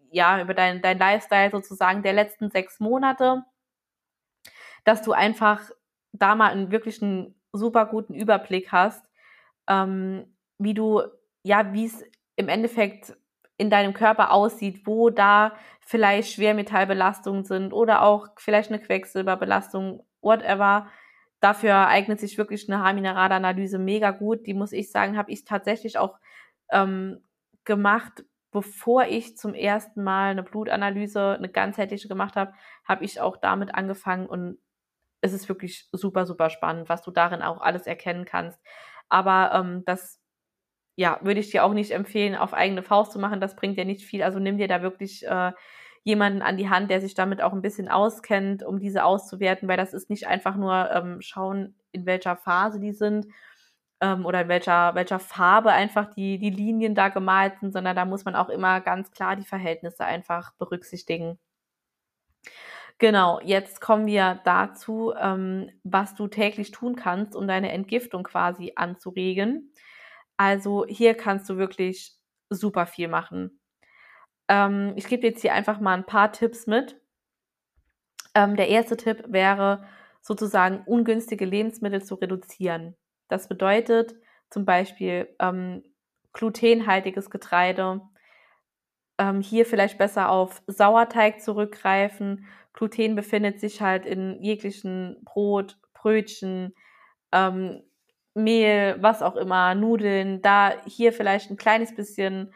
ja, 0.09 0.41
über 0.41 0.53
dein, 0.53 0.81
dein 0.81 0.97
Lifestyle 0.97 1.51
sozusagen 1.51 2.01
der 2.01 2.13
letzten 2.13 2.49
sechs 2.49 2.79
Monate, 2.79 3.43
dass 4.83 5.01
du 5.01 5.11
einfach 5.11 5.69
da 6.13 6.35
mal 6.35 6.51
einen 6.51 6.71
wirklich 6.71 7.01
einen 7.01 7.35
super 7.51 7.85
guten 7.85 8.13
Überblick 8.13 8.71
hast, 8.71 9.05
ähm, 9.67 10.35
wie 10.57 10.73
du, 10.73 11.01
ja, 11.43 11.73
wie 11.73 11.85
es 11.85 12.03
im 12.35 12.49
Endeffekt 12.49 13.15
in 13.57 13.69
deinem 13.69 13.93
Körper 13.93 14.31
aussieht, 14.31 14.85
wo 14.85 15.09
da 15.09 15.55
vielleicht 15.79 16.31
Schwermetallbelastungen 16.33 17.43
sind 17.43 17.73
oder 17.73 18.03
auch 18.03 18.27
vielleicht 18.37 18.69
eine 18.69 18.79
Quecksilberbelastung, 18.79 20.05
whatever. 20.21 20.87
Dafür 21.39 21.87
eignet 21.87 22.19
sich 22.19 22.37
wirklich 22.37 22.69
eine 22.69 22.83
Haarmineralanalyse 22.83 23.79
mega 23.79 24.11
gut. 24.11 24.45
Die 24.45 24.53
muss 24.53 24.73
ich 24.73 24.91
sagen, 24.91 25.17
habe 25.17 25.31
ich 25.31 25.43
tatsächlich 25.45 25.97
auch 25.97 26.19
ähm, 26.71 27.23
gemacht, 27.65 28.25
bevor 28.51 29.05
ich 29.05 29.37
zum 29.37 29.53
ersten 29.53 30.03
Mal 30.03 30.31
eine 30.31 30.43
Blutanalyse, 30.43 31.35
eine 31.37 31.49
ganzheitliche 31.49 32.07
gemacht 32.07 32.35
habe, 32.35 32.53
habe 32.85 33.05
ich 33.05 33.21
auch 33.21 33.37
damit 33.37 33.75
angefangen 33.75 34.27
und 34.27 34.57
es 35.21 35.33
ist 35.33 35.49
wirklich 35.49 35.87
super, 35.91 36.25
super 36.25 36.49
spannend, 36.49 36.89
was 36.89 37.01
du 37.01 37.11
darin 37.11 37.41
auch 37.41 37.59
alles 37.59 37.87
erkennen 37.87 38.25
kannst. 38.25 38.59
Aber 39.09 39.51
ähm, 39.53 39.83
das 39.85 40.21
ja, 40.97 41.19
würde 41.21 41.39
ich 41.39 41.51
dir 41.51 41.63
auch 41.63 41.73
nicht 41.73 41.91
empfehlen, 41.91 42.35
auf 42.35 42.53
eigene 42.53 42.81
Faust 42.83 43.11
zu 43.13 43.19
machen. 43.19 43.39
Das 43.39 43.55
bringt 43.55 43.77
dir 43.77 43.85
nicht 43.85 44.03
viel. 44.03 44.23
Also 44.23 44.39
nimm 44.39 44.57
dir 44.57 44.67
da 44.67 44.81
wirklich 44.81 45.25
äh, 45.27 45.51
jemanden 46.03 46.41
an 46.41 46.57
die 46.57 46.69
Hand, 46.69 46.89
der 46.89 47.01
sich 47.01 47.13
damit 47.13 47.41
auch 47.41 47.53
ein 47.53 47.61
bisschen 47.61 47.87
auskennt, 47.87 48.63
um 48.63 48.79
diese 48.79 49.03
auszuwerten, 49.05 49.67
weil 49.69 49.77
das 49.77 49.93
ist 49.93 50.09
nicht 50.09 50.27
einfach 50.27 50.55
nur 50.55 50.89
ähm, 50.91 51.21
schauen, 51.21 51.75
in 51.91 52.07
welcher 52.07 52.35
Phase 52.35 52.79
die 52.79 52.93
sind 52.93 53.27
ähm, 54.01 54.25
oder 54.25 54.41
in 54.41 54.47
welcher, 54.49 54.95
welcher 54.95 55.19
Farbe 55.19 55.71
einfach 55.71 56.13
die, 56.15 56.39
die 56.39 56.49
Linien 56.49 56.95
da 56.95 57.09
gemalt 57.09 57.59
sind, 57.59 57.73
sondern 57.73 57.95
da 57.95 58.05
muss 58.05 58.25
man 58.25 58.35
auch 58.35 58.49
immer 58.49 58.81
ganz 58.81 59.11
klar 59.11 59.35
die 59.35 59.45
Verhältnisse 59.45 60.03
einfach 60.05 60.53
berücksichtigen. 60.57 61.37
Genau, 62.99 63.39
jetzt 63.43 63.79
kommen 63.81 64.07
wir 64.07 64.41
dazu, 64.43 65.13
ähm, 65.19 65.69
was 65.83 66.15
du 66.15 66.27
täglich 66.27 66.71
tun 66.71 66.95
kannst, 66.95 67.35
um 67.35 67.47
deine 67.47 67.71
Entgiftung 67.71 68.23
quasi 68.23 68.73
anzuregen. 68.75 69.71
Also 70.37 70.85
hier 70.87 71.15
kannst 71.15 71.49
du 71.49 71.57
wirklich 71.57 72.15
super 72.49 72.85
viel 72.85 73.07
machen. 73.07 73.59
Ähm, 74.47 74.93
ich 74.95 75.07
gebe 75.07 75.27
jetzt 75.27 75.41
hier 75.41 75.53
einfach 75.53 75.79
mal 75.79 75.95
ein 75.95 76.05
paar 76.05 76.31
Tipps 76.31 76.67
mit. 76.67 76.99
Ähm, 78.35 78.55
der 78.55 78.69
erste 78.69 78.95
Tipp 78.97 79.25
wäre 79.27 79.85
sozusagen 80.21 80.83
ungünstige 80.85 81.45
Lebensmittel 81.45 82.03
zu 82.03 82.15
reduzieren. 82.15 82.95
Das 83.27 83.47
bedeutet 83.49 84.15
zum 84.49 84.65
Beispiel 84.65 85.27
ähm, 85.39 85.83
glutenhaltiges 86.33 87.29
Getreide, 87.29 88.01
ähm, 89.17 89.41
hier 89.41 89.65
vielleicht 89.65 89.97
besser 89.97 90.29
auf 90.29 90.61
Sauerteig 90.67 91.41
zurückgreifen. 91.41 92.45
Gluten 92.73 93.15
befindet 93.15 93.59
sich 93.59 93.81
halt 93.81 94.05
in 94.05 94.41
jeglichen 94.41 95.17
Brot, 95.23 95.79
Brötchen, 95.93 96.73
ähm, 97.31 97.81
Mehl, 98.37 98.97
was 98.99 99.21
auch 99.21 99.35
immer, 99.35 99.75
Nudeln, 99.75 100.41
da 100.41 100.73
hier 100.85 101.13
vielleicht 101.13 101.51
ein 101.51 101.57
kleines 101.57 101.93
bisschen 101.95 102.53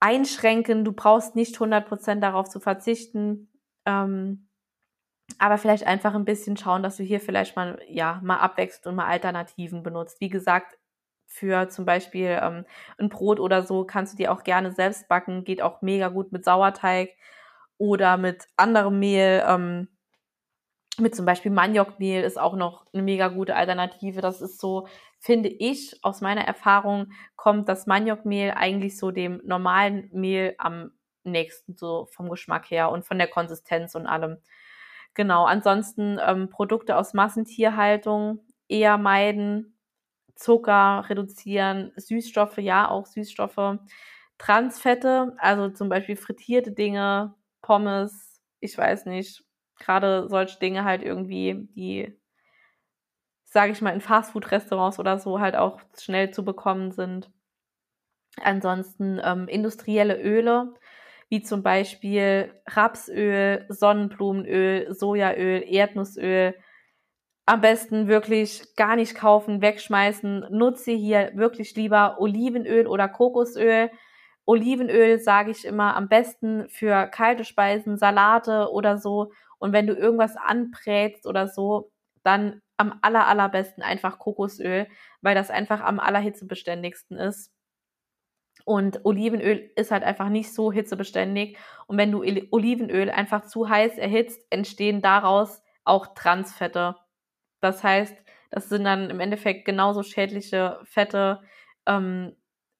einschränken. 0.00 0.84
Du 0.84 0.92
brauchst 0.92 1.34
nicht 1.34 1.56
100% 1.56 2.20
darauf 2.20 2.48
zu 2.48 2.60
verzichten. 2.60 3.50
Ähm, 3.86 4.48
aber 5.38 5.58
vielleicht 5.58 5.86
einfach 5.86 6.14
ein 6.14 6.24
bisschen 6.24 6.56
schauen, 6.56 6.82
dass 6.82 6.96
du 6.96 7.02
hier 7.02 7.20
vielleicht 7.20 7.56
mal, 7.56 7.80
ja, 7.88 8.20
mal 8.22 8.38
abwechselst 8.38 8.86
und 8.86 8.94
mal 8.94 9.06
Alternativen 9.06 9.82
benutzt. 9.82 10.20
Wie 10.20 10.28
gesagt, 10.28 10.78
für 11.26 11.68
zum 11.68 11.84
Beispiel 11.84 12.38
ähm, 12.40 12.64
ein 12.98 13.08
Brot 13.08 13.40
oder 13.40 13.62
so 13.62 13.84
kannst 13.84 14.12
du 14.12 14.16
dir 14.16 14.32
auch 14.32 14.44
gerne 14.44 14.72
selbst 14.72 15.08
backen, 15.08 15.44
geht 15.44 15.60
auch 15.60 15.82
mega 15.82 16.08
gut 16.08 16.32
mit 16.32 16.44
Sauerteig 16.44 17.10
oder 17.78 18.16
mit 18.16 18.46
anderem 18.56 18.98
Mehl. 18.98 19.44
Ähm, 19.46 19.88
mit 21.00 21.14
zum 21.14 21.26
Beispiel 21.26 21.50
Maniokmehl 21.50 22.22
ist 22.22 22.38
auch 22.38 22.54
noch 22.56 22.86
eine 22.92 23.02
mega 23.02 23.28
gute 23.28 23.56
Alternative. 23.56 24.20
Das 24.20 24.40
ist 24.40 24.60
so, 24.60 24.88
finde 25.18 25.48
ich, 25.48 25.98
aus 26.02 26.20
meiner 26.20 26.42
Erfahrung 26.42 27.12
kommt 27.36 27.68
das 27.68 27.86
Maniokmehl 27.86 28.52
eigentlich 28.52 28.98
so 28.98 29.10
dem 29.10 29.40
normalen 29.44 30.08
Mehl 30.12 30.54
am 30.58 30.92
nächsten, 31.24 31.76
so 31.76 32.06
vom 32.12 32.28
Geschmack 32.30 32.70
her 32.70 32.90
und 32.90 33.04
von 33.04 33.18
der 33.18 33.28
Konsistenz 33.28 33.94
und 33.94 34.06
allem. 34.06 34.38
Genau, 35.14 35.44
ansonsten 35.46 36.18
ähm, 36.24 36.50
Produkte 36.50 36.96
aus 36.96 37.14
Massentierhaltung 37.14 38.40
eher 38.68 38.98
meiden, 38.98 39.78
Zucker 40.36 41.06
reduzieren, 41.08 41.92
Süßstoffe, 41.96 42.58
ja, 42.58 42.90
auch 42.90 43.06
Süßstoffe, 43.06 43.78
Transfette, 44.38 45.34
also 45.38 45.70
zum 45.70 45.88
Beispiel 45.88 46.16
frittierte 46.16 46.72
Dinge, 46.72 47.34
Pommes, 47.62 48.42
ich 48.60 48.76
weiß 48.76 49.06
nicht, 49.06 49.45
gerade 49.78 50.28
solche 50.28 50.58
Dinge 50.58 50.84
halt 50.84 51.02
irgendwie, 51.02 51.68
die, 51.74 52.18
sage 53.44 53.72
ich 53.72 53.80
mal, 53.80 53.90
in 53.90 54.00
Fastfood-Restaurants 54.00 54.98
oder 54.98 55.18
so 55.18 55.40
halt 55.40 55.56
auch 55.56 55.80
schnell 55.98 56.30
zu 56.30 56.44
bekommen 56.44 56.92
sind. 56.92 57.30
Ansonsten 58.42 59.20
ähm, 59.24 59.48
industrielle 59.48 60.20
Öle, 60.20 60.74
wie 61.28 61.42
zum 61.42 61.62
Beispiel 61.62 62.52
Rapsöl, 62.66 63.64
Sonnenblumenöl, 63.68 64.94
Sojaöl, 64.94 65.64
Erdnussöl. 65.66 66.54
Am 67.46 67.60
besten 67.60 68.08
wirklich 68.08 68.74
gar 68.76 68.96
nicht 68.96 69.14
kaufen, 69.14 69.62
wegschmeißen. 69.62 70.46
Nutze 70.50 70.92
hier 70.92 71.32
wirklich 71.34 71.74
lieber 71.76 72.20
Olivenöl 72.20 72.86
oder 72.86 73.08
Kokosöl. 73.08 73.90
Olivenöl 74.44 75.18
sage 75.18 75.50
ich 75.50 75.64
immer 75.64 75.96
am 75.96 76.08
besten 76.08 76.68
für 76.68 77.06
kalte 77.06 77.44
Speisen, 77.44 77.96
Salate 77.96 78.70
oder 78.72 78.98
so 78.98 79.32
und 79.58 79.72
wenn 79.72 79.86
du 79.86 79.94
irgendwas 79.94 80.36
anbrätst 80.36 81.26
oder 81.26 81.48
so, 81.48 81.90
dann 82.22 82.60
am 82.76 82.98
aller, 83.02 83.26
allerbesten 83.26 83.82
einfach 83.82 84.18
Kokosöl, 84.18 84.86
weil 85.22 85.34
das 85.34 85.50
einfach 85.50 85.80
am 85.80 86.00
allerhitzebeständigsten 86.00 87.16
ist. 87.18 87.52
Und 88.64 89.04
Olivenöl 89.04 89.70
ist 89.76 89.92
halt 89.92 90.02
einfach 90.02 90.28
nicht 90.28 90.52
so 90.52 90.72
hitzebeständig. 90.72 91.56
Und 91.86 91.98
wenn 91.98 92.10
du 92.10 92.22
Olivenöl 92.50 93.10
einfach 93.10 93.46
zu 93.46 93.68
heiß 93.68 93.96
erhitzt, 93.96 94.44
entstehen 94.50 95.02
daraus 95.02 95.62
auch 95.84 96.14
Transfette. 96.14 96.96
Das 97.60 97.84
heißt, 97.84 98.16
das 98.50 98.68
sind 98.68 98.84
dann 98.84 99.10
im 99.10 99.20
Endeffekt 99.20 99.64
genauso 99.66 100.02
schädliche 100.02 100.80
Fette, 100.84 101.42
ähm, 101.86 102.36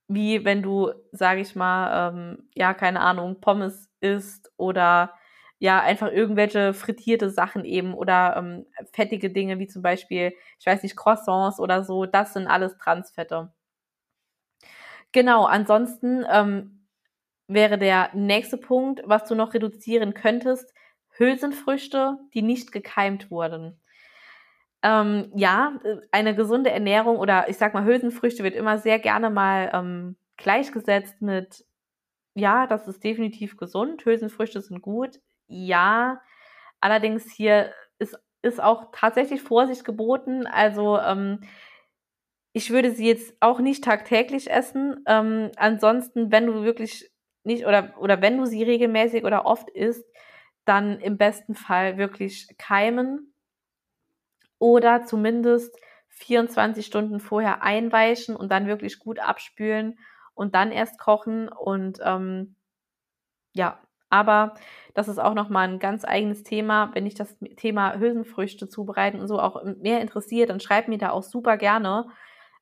wie 0.08 0.44
wenn 0.44 0.62
du, 0.62 0.92
sage 1.12 1.40
ich 1.40 1.54
mal, 1.56 2.10
ähm, 2.10 2.48
ja, 2.54 2.74
keine 2.74 3.00
Ahnung, 3.00 3.40
Pommes 3.40 3.90
isst 4.00 4.52
oder 4.56 5.14
ja 5.58 5.80
einfach 5.80 6.10
irgendwelche 6.12 6.74
frittierte 6.74 7.30
Sachen 7.30 7.64
eben 7.64 7.94
oder 7.94 8.36
ähm, 8.36 8.66
fettige 8.92 9.30
Dinge 9.30 9.58
wie 9.58 9.66
zum 9.66 9.82
Beispiel, 9.82 10.34
ich 10.58 10.66
weiß 10.66 10.82
nicht, 10.82 10.96
Croissants 10.96 11.60
oder 11.60 11.84
so, 11.84 12.06
das 12.06 12.34
sind 12.34 12.46
alles 12.46 12.76
Transfette. 12.78 13.52
Genau, 15.12 15.44
ansonsten 15.46 16.24
ähm, 16.30 16.86
wäre 17.48 17.78
der 17.78 18.10
nächste 18.14 18.58
Punkt, 18.58 19.02
was 19.06 19.24
du 19.26 19.34
noch 19.34 19.54
reduzieren 19.54 20.14
könntest, 20.14 20.72
Hülsenfrüchte, 21.10 22.18
die 22.34 22.42
nicht 22.42 22.72
gekeimt 22.72 23.30
wurden. 23.30 23.80
Ähm, 24.82 25.32
ja, 25.34 25.78
eine 26.12 26.34
gesunde 26.34 26.70
Ernährung 26.70 27.18
oder 27.18 27.48
ich 27.48 27.56
sag 27.56 27.74
mal, 27.74 27.84
Hülsenfrüchte 27.84 28.44
wird 28.44 28.54
immer 28.54 28.78
sehr 28.78 28.98
gerne 28.98 29.30
mal 29.30 29.70
ähm, 29.72 30.16
gleichgesetzt 30.36 31.22
mit, 31.22 31.64
ja, 32.34 32.66
das 32.66 32.88
ist 32.88 33.04
definitiv 33.04 33.56
gesund, 33.56 34.04
Hülsenfrüchte 34.04 34.60
sind 34.60 34.82
gut 34.82 35.20
ja. 35.48 36.20
Allerdings 36.80 37.30
hier 37.32 37.72
ist, 37.98 38.18
ist 38.42 38.62
auch 38.62 38.90
tatsächlich 38.92 39.42
Vorsicht 39.42 39.84
geboten. 39.84 40.46
Also 40.46 40.98
ähm, 40.98 41.40
ich 42.52 42.70
würde 42.70 42.90
sie 42.90 43.06
jetzt 43.06 43.34
auch 43.40 43.60
nicht 43.60 43.84
tagtäglich 43.84 44.50
essen. 44.50 45.04
Ähm, 45.06 45.50
ansonsten, 45.56 46.32
wenn 46.32 46.46
du 46.46 46.62
wirklich 46.62 47.10
nicht 47.44 47.66
oder, 47.66 47.94
oder 48.00 48.22
wenn 48.22 48.38
du 48.38 48.46
sie 48.46 48.62
regelmäßig 48.62 49.24
oder 49.24 49.46
oft 49.46 49.68
isst, 49.70 50.04
dann 50.64 50.98
im 51.00 51.16
besten 51.18 51.54
Fall 51.54 51.98
wirklich 51.98 52.48
keimen 52.58 53.32
oder 54.58 55.04
zumindest 55.04 55.76
24 56.08 56.86
Stunden 56.86 57.20
vorher 57.20 57.62
einweichen 57.62 58.34
und 58.36 58.50
dann 58.50 58.66
wirklich 58.66 58.98
gut 58.98 59.18
abspülen 59.18 59.98
und 60.34 60.54
dann 60.54 60.72
erst 60.72 60.98
kochen. 60.98 61.48
Und 61.48 61.98
ähm, 62.02 62.56
ja, 63.54 63.80
aber 64.10 64.54
das 64.94 65.08
ist 65.08 65.18
auch 65.18 65.34
nochmal 65.34 65.68
ein 65.68 65.78
ganz 65.78 66.04
eigenes 66.04 66.42
Thema. 66.42 66.90
Wenn 66.94 67.04
dich 67.04 67.14
das 67.14 67.36
Thema 67.56 67.98
Hülsenfrüchte 67.98 68.68
zubereiten 68.68 69.20
und 69.20 69.28
so 69.28 69.40
auch 69.40 69.62
mehr 69.64 70.00
interessiert, 70.00 70.50
dann 70.50 70.60
schreib 70.60 70.88
mir 70.88 70.98
da 70.98 71.10
auch 71.10 71.22
super 71.22 71.56
gerne 71.56 72.06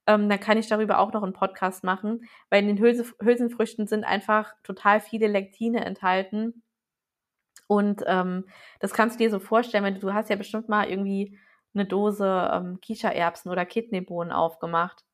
ähm, 0.07 0.29
dann 0.29 0.41
kann 0.41 0.59
ich 0.59 0.69
darüber 0.69 0.99
auch 0.99 1.13
noch 1.13 1.23
einen 1.23 1.33
Podcast 1.33 1.85
machen, 1.85 2.29
weil 2.51 2.63
in 2.63 2.69
den 2.69 2.79
Hülse, 2.79 3.07
Hülsenfrüchten 3.23 3.87
sind 3.87 4.05
einfach 4.05 4.55
total 4.63 5.01
viele 5.01 5.27
Lektine 5.29 5.85
enthalten. 5.85 6.63
Und 7.67 8.03
ähm, 8.07 8.47
das 8.81 8.93
kannst 8.93 9.19
du 9.19 9.25
dir 9.25 9.31
so 9.31 9.39
vorstellen, 9.39 9.85
wenn 9.85 9.95
du, 9.95 10.01
du 10.01 10.15
hast 10.15 10.29
ja 10.29 10.37
bestimmt 10.37 10.69
mal 10.69 10.89
irgendwie 10.89 11.39
eine 11.75 11.87
Dose 11.87 12.51
ähm, 12.53 12.81
Kichererbsen 12.81 13.51
oder 13.51 13.65
Kidneybohnen 13.65 14.33
aufgemacht. 14.33 15.05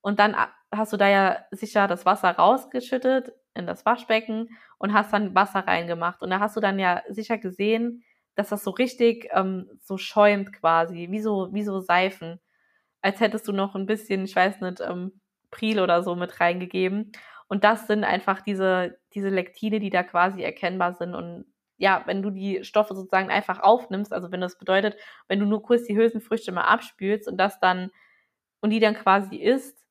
Und 0.00 0.18
dann 0.18 0.36
hast 0.72 0.92
du 0.92 0.96
da 0.96 1.08
ja 1.08 1.44
sicher 1.50 1.88
das 1.88 2.06
Wasser 2.06 2.30
rausgeschüttet 2.30 3.32
in 3.54 3.66
das 3.66 3.86
Waschbecken 3.86 4.48
und 4.78 4.92
hast 4.92 5.12
dann 5.12 5.34
Wasser 5.34 5.60
reingemacht. 5.60 6.22
Und 6.22 6.30
da 6.30 6.40
hast 6.40 6.56
du 6.56 6.60
dann 6.60 6.78
ja 6.78 7.02
sicher 7.08 7.38
gesehen, 7.38 8.04
dass 8.34 8.48
das 8.48 8.64
so 8.64 8.70
richtig 8.70 9.28
ähm, 9.32 9.70
so 9.80 9.96
schäumt 9.96 10.52
quasi, 10.52 11.08
wie 11.10 11.20
so, 11.20 11.50
wie 11.52 11.62
so 11.62 11.80
Seifen 11.80 12.40
als 13.04 13.20
hättest 13.20 13.46
du 13.46 13.52
noch 13.52 13.74
ein 13.74 13.84
bisschen, 13.84 14.24
ich 14.24 14.34
weiß 14.34 14.62
nicht, 14.62 14.80
ähm, 14.80 15.20
Pril 15.50 15.78
oder 15.78 16.02
so 16.02 16.16
mit 16.16 16.40
reingegeben. 16.40 17.12
Und 17.48 17.62
das 17.62 17.86
sind 17.86 18.02
einfach 18.02 18.40
diese, 18.40 18.96
diese 19.12 19.28
Lektine, 19.28 19.78
die 19.78 19.90
da 19.90 20.02
quasi 20.02 20.42
erkennbar 20.42 20.94
sind. 20.94 21.14
Und 21.14 21.44
ja, 21.76 22.02
wenn 22.06 22.22
du 22.22 22.30
die 22.30 22.64
Stoffe 22.64 22.94
sozusagen 22.94 23.28
einfach 23.28 23.60
aufnimmst, 23.60 24.10
also 24.14 24.32
wenn 24.32 24.40
das 24.40 24.56
bedeutet, 24.56 24.96
wenn 25.28 25.38
du 25.38 25.44
nur 25.44 25.62
kurz 25.62 25.84
die 25.84 25.94
Hülsenfrüchte 25.94 26.50
mal 26.50 26.62
abspülst 26.62 27.28
und 27.28 27.36
das 27.36 27.60
dann 27.60 27.90
und 28.60 28.70
die 28.70 28.80
dann 28.80 28.94
quasi 28.94 29.36
isst, 29.36 29.83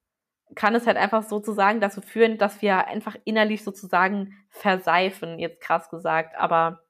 kann 0.55 0.75
es 0.75 0.87
halt 0.87 0.97
einfach 0.97 1.23
sozusagen 1.23 1.79
dazu 1.79 2.01
führen, 2.01 2.37
dass 2.37 2.61
wir 2.61 2.87
einfach 2.87 3.15
innerlich 3.25 3.63
sozusagen 3.63 4.35
verseifen, 4.49 5.39
jetzt 5.39 5.61
krass 5.61 5.89
gesagt. 5.89 6.35
Aber 6.37 6.83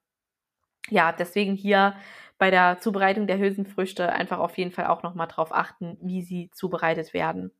ja, 0.90 1.12
deswegen 1.12 1.54
hier 1.54 1.94
bei 2.38 2.50
der 2.50 2.78
Zubereitung 2.80 3.26
der 3.26 3.38
Hülsenfrüchte 3.38 4.12
einfach 4.12 4.38
auf 4.38 4.58
jeden 4.58 4.72
Fall 4.72 4.86
auch 4.86 5.02
nochmal 5.02 5.28
drauf 5.28 5.54
achten, 5.54 5.96
wie 6.02 6.22
sie 6.22 6.50
zubereitet 6.52 7.14
werden. 7.14 7.52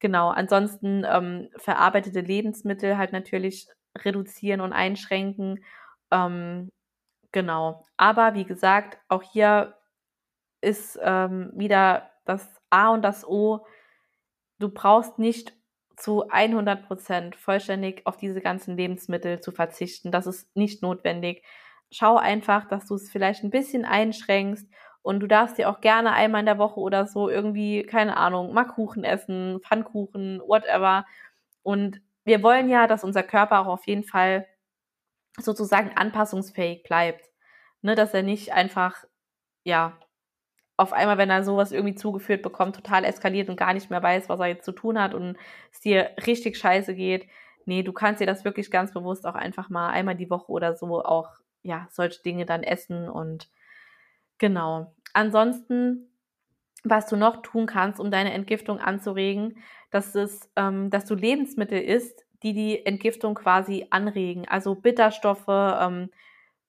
Genau, 0.00 0.28
ansonsten 0.30 1.04
ähm, 1.08 1.48
verarbeitete 1.56 2.20
Lebensmittel 2.20 2.98
halt 2.98 3.12
natürlich 3.12 3.68
reduzieren 3.96 4.60
und 4.60 4.72
einschränken. 4.72 5.64
Ähm, 6.10 6.70
genau, 7.32 7.84
aber 7.96 8.34
wie 8.34 8.44
gesagt, 8.44 8.98
auch 9.08 9.22
hier 9.22 9.76
ist 10.60 10.98
ähm, 11.02 11.50
wieder 11.54 12.10
das 12.24 12.46
A 12.70 12.90
und 12.90 13.02
das 13.02 13.26
O. 13.26 13.66
Du 14.58 14.68
brauchst 14.70 15.18
nicht 15.18 15.54
zu 15.96 16.30
100% 16.30 17.36
vollständig 17.36 18.06
auf 18.06 18.16
diese 18.16 18.40
ganzen 18.40 18.76
Lebensmittel 18.76 19.40
zu 19.40 19.52
verzichten. 19.52 20.12
Das 20.12 20.26
ist 20.26 20.54
nicht 20.56 20.82
notwendig 20.82 21.42
schau 21.90 22.16
einfach, 22.16 22.66
dass 22.68 22.86
du 22.86 22.94
es 22.94 23.10
vielleicht 23.10 23.44
ein 23.44 23.50
bisschen 23.50 23.84
einschränkst 23.84 24.68
und 25.02 25.20
du 25.20 25.26
darfst 25.26 25.58
dir 25.58 25.70
auch 25.70 25.80
gerne 25.80 26.12
einmal 26.12 26.40
in 26.40 26.46
der 26.46 26.58
Woche 26.58 26.80
oder 26.80 27.06
so 27.06 27.28
irgendwie, 27.28 27.84
keine 27.84 28.16
Ahnung, 28.16 28.52
mal 28.52 28.64
Kuchen 28.64 29.04
essen, 29.04 29.60
Pfannkuchen, 29.62 30.40
whatever. 30.40 31.06
Und 31.62 32.00
wir 32.24 32.42
wollen 32.42 32.68
ja, 32.68 32.86
dass 32.86 33.04
unser 33.04 33.22
Körper 33.22 33.60
auch 33.60 33.66
auf 33.66 33.86
jeden 33.86 34.04
Fall 34.04 34.46
sozusagen 35.38 35.96
anpassungsfähig 35.96 36.82
bleibt. 36.82 37.26
Ne, 37.82 37.94
dass 37.94 38.14
er 38.14 38.22
nicht 38.22 38.52
einfach, 38.52 39.04
ja, 39.64 39.98
auf 40.76 40.92
einmal, 40.92 41.18
wenn 41.18 41.30
er 41.30 41.42
sowas 41.42 41.72
irgendwie 41.72 41.94
zugeführt 41.94 42.42
bekommt, 42.42 42.76
total 42.76 43.04
eskaliert 43.04 43.48
und 43.48 43.56
gar 43.56 43.72
nicht 43.72 43.90
mehr 43.90 44.02
weiß, 44.02 44.28
was 44.28 44.40
er 44.40 44.46
jetzt 44.46 44.64
zu 44.64 44.72
tun 44.72 45.00
hat 45.00 45.14
und 45.14 45.36
es 45.72 45.80
dir 45.80 46.10
richtig 46.26 46.58
scheiße 46.58 46.94
geht. 46.94 47.26
Nee, 47.64 47.82
du 47.82 47.92
kannst 47.92 48.20
dir 48.20 48.26
das 48.26 48.44
wirklich 48.44 48.70
ganz 48.70 48.92
bewusst 48.92 49.26
auch 49.26 49.34
einfach 49.34 49.70
mal 49.70 49.90
einmal 49.90 50.14
die 50.14 50.30
Woche 50.30 50.52
oder 50.52 50.76
so 50.76 51.02
auch 51.04 51.30
ja, 51.62 51.88
solche 51.90 52.22
Dinge 52.22 52.46
dann 52.46 52.62
essen 52.62 53.08
und 53.08 53.48
genau. 54.38 54.94
Ansonsten, 55.12 56.08
was 56.84 57.06
du 57.06 57.16
noch 57.16 57.42
tun 57.42 57.66
kannst, 57.66 57.98
um 57.98 58.10
deine 58.10 58.32
Entgiftung 58.32 58.78
anzuregen, 58.78 59.58
dass 59.90 60.14
es, 60.14 60.48
ähm, 60.56 60.90
dass 60.90 61.06
du 61.06 61.14
Lebensmittel 61.14 61.80
isst, 61.80 62.24
die 62.42 62.52
die 62.52 62.86
Entgiftung 62.86 63.34
quasi 63.34 63.86
anregen. 63.90 64.46
Also 64.46 64.74
Bitterstoffe 64.74 65.48
ähm, 65.48 66.10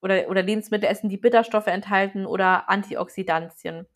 oder, 0.00 0.28
oder 0.28 0.42
Lebensmittel 0.42 0.88
essen, 0.88 1.08
die 1.08 1.16
Bitterstoffe 1.16 1.66
enthalten 1.66 2.26
oder 2.26 2.68
Antioxidantien. 2.68 3.86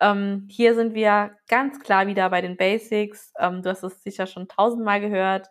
Ähm, 0.00 0.46
hier 0.50 0.74
sind 0.74 0.94
wir 0.94 1.36
ganz 1.48 1.80
klar 1.80 2.06
wieder 2.06 2.30
bei 2.30 2.40
den 2.40 2.56
Basics. 2.56 3.32
Ähm, 3.38 3.62
du 3.62 3.70
hast 3.70 3.82
es 3.82 4.02
sicher 4.02 4.26
schon 4.26 4.48
tausendmal 4.48 5.00
gehört. 5.00 5.48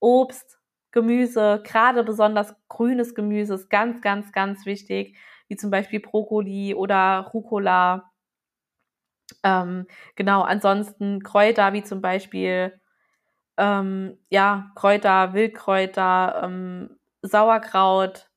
Obst, 0.00 0.58
Gemüse, 0.92 1.62
gerade 1.64 2.04
besonders 2.04 2.54
grünes 2.68 3.14
Gemüse 3.14 3.54
ist 3.54 3.68
ganz, 3.68 4.00
ganz, 4.00 4.32
ganz 4.32 4.66
wichtig, 4.66 5.16
wie 5.48 5.56
zum 5.56 5.70
Beispiel 5.70 6.00
Brokkoli 6.00 6.74
oder 6.74 7.30
Rucola. 7.32 8.10
Ähm, 9.42 9.86
genau, 10.16 10.42
ansonsten 10.42 11.22
Kräuter 11.22 11.72
wie 11.72 11.82
zum 11.82 12.00
Beispiel 12.00 12.80
ähm, 13.58 14.18
ja, 14.30 14.70
Kräuter, 14.76 15.34
Wildkräuter, 15.34 16.42
ähm, 16.44 16.98
Sauerkraut, 17.22 18.30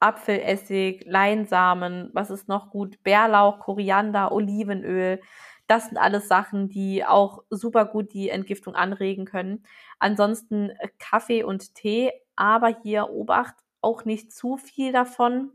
Apfelessig, 0.00 1.04
Leinsamen, 1.06 2.10
was 2.12 2.30
ist 2.30 2.48
noch 2.48 2.70
gut? 2.70 3.02
Bärlauch, 3.02 3.60
Koriander, 3.60 4.32
Olivenöl. 4.32 5.20
Das 5.66 5.86
sind 5.88 5.98
alles 5.98 6.28
Sachen, 6.28 6.68
die 6.68 7.04
auch 7.04 7.42
super 7.50 7.84
gut 7.84 8.12
die 8.14 8.30
Entgiftung 8.30 8.74
anregen 8.74 9.26
können. 9.26 9.64
Ansonsten 9.98 10.70
äh, 10.70 10.88
Kaffee 10.98 11.42
und 11.42 11.74
Tee, 11.74 12.12
aber 12.36 12.68
hier 12.82 13.10
Obacht, 13.10 13.54
auch 13.80 14.04
nicht 14.04 14.32
zu 14.32 14.56
viel 14.56 14.92
davon, 14.92 15.50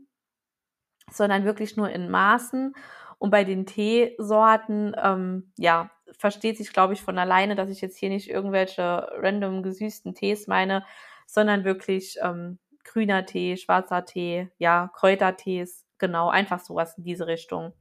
sondern 1.10 1.44
wirklich 1.44 1.76
nur 1.76 1.90
in 1.90 2.10
Maßen. 2.10 2.74
Und 3.18 3.30
bei 3.30 3.44
den 3.44 3.66
Teesorten, 3.66 4.94
ähm, 5.02 5.52
ja, 5.56 5.90
versteht 6.18 6.58
sich, 6.58 6.72
glaube 6.72 6.92
ich, 6.94 7.02
von 7.02 7.18
alleine, 7.18 7.54
dass 7.56 7.70
ich 7.70 7.80
jetzt 7.80 7.96
hier 7.98 8.08
nicht 8.10 8.28
irgendwelche 8.30 8.82
random 8.82 9.62
gesüßten 9.62 10.14
Tees 10.14 10.46
meine, 10.46 10.84
sondern 11.26 11.64
wirklich 11.64 12.18
ähm, 12.22 12.58
grüner 12.94 13.26
Tee, 13.26 13.56
schwarzer 13.56 14.04
Tee, 14.04 14.48
ja, 14.58 14.90
Kräutertees, 14.94 15.84
genau, 15.98 16.28
einfach 16.28 16.60
sowas 16.60 16.96
in 16.96 17.02
diese 17.04 17.26
Richtung. 17.26 17.72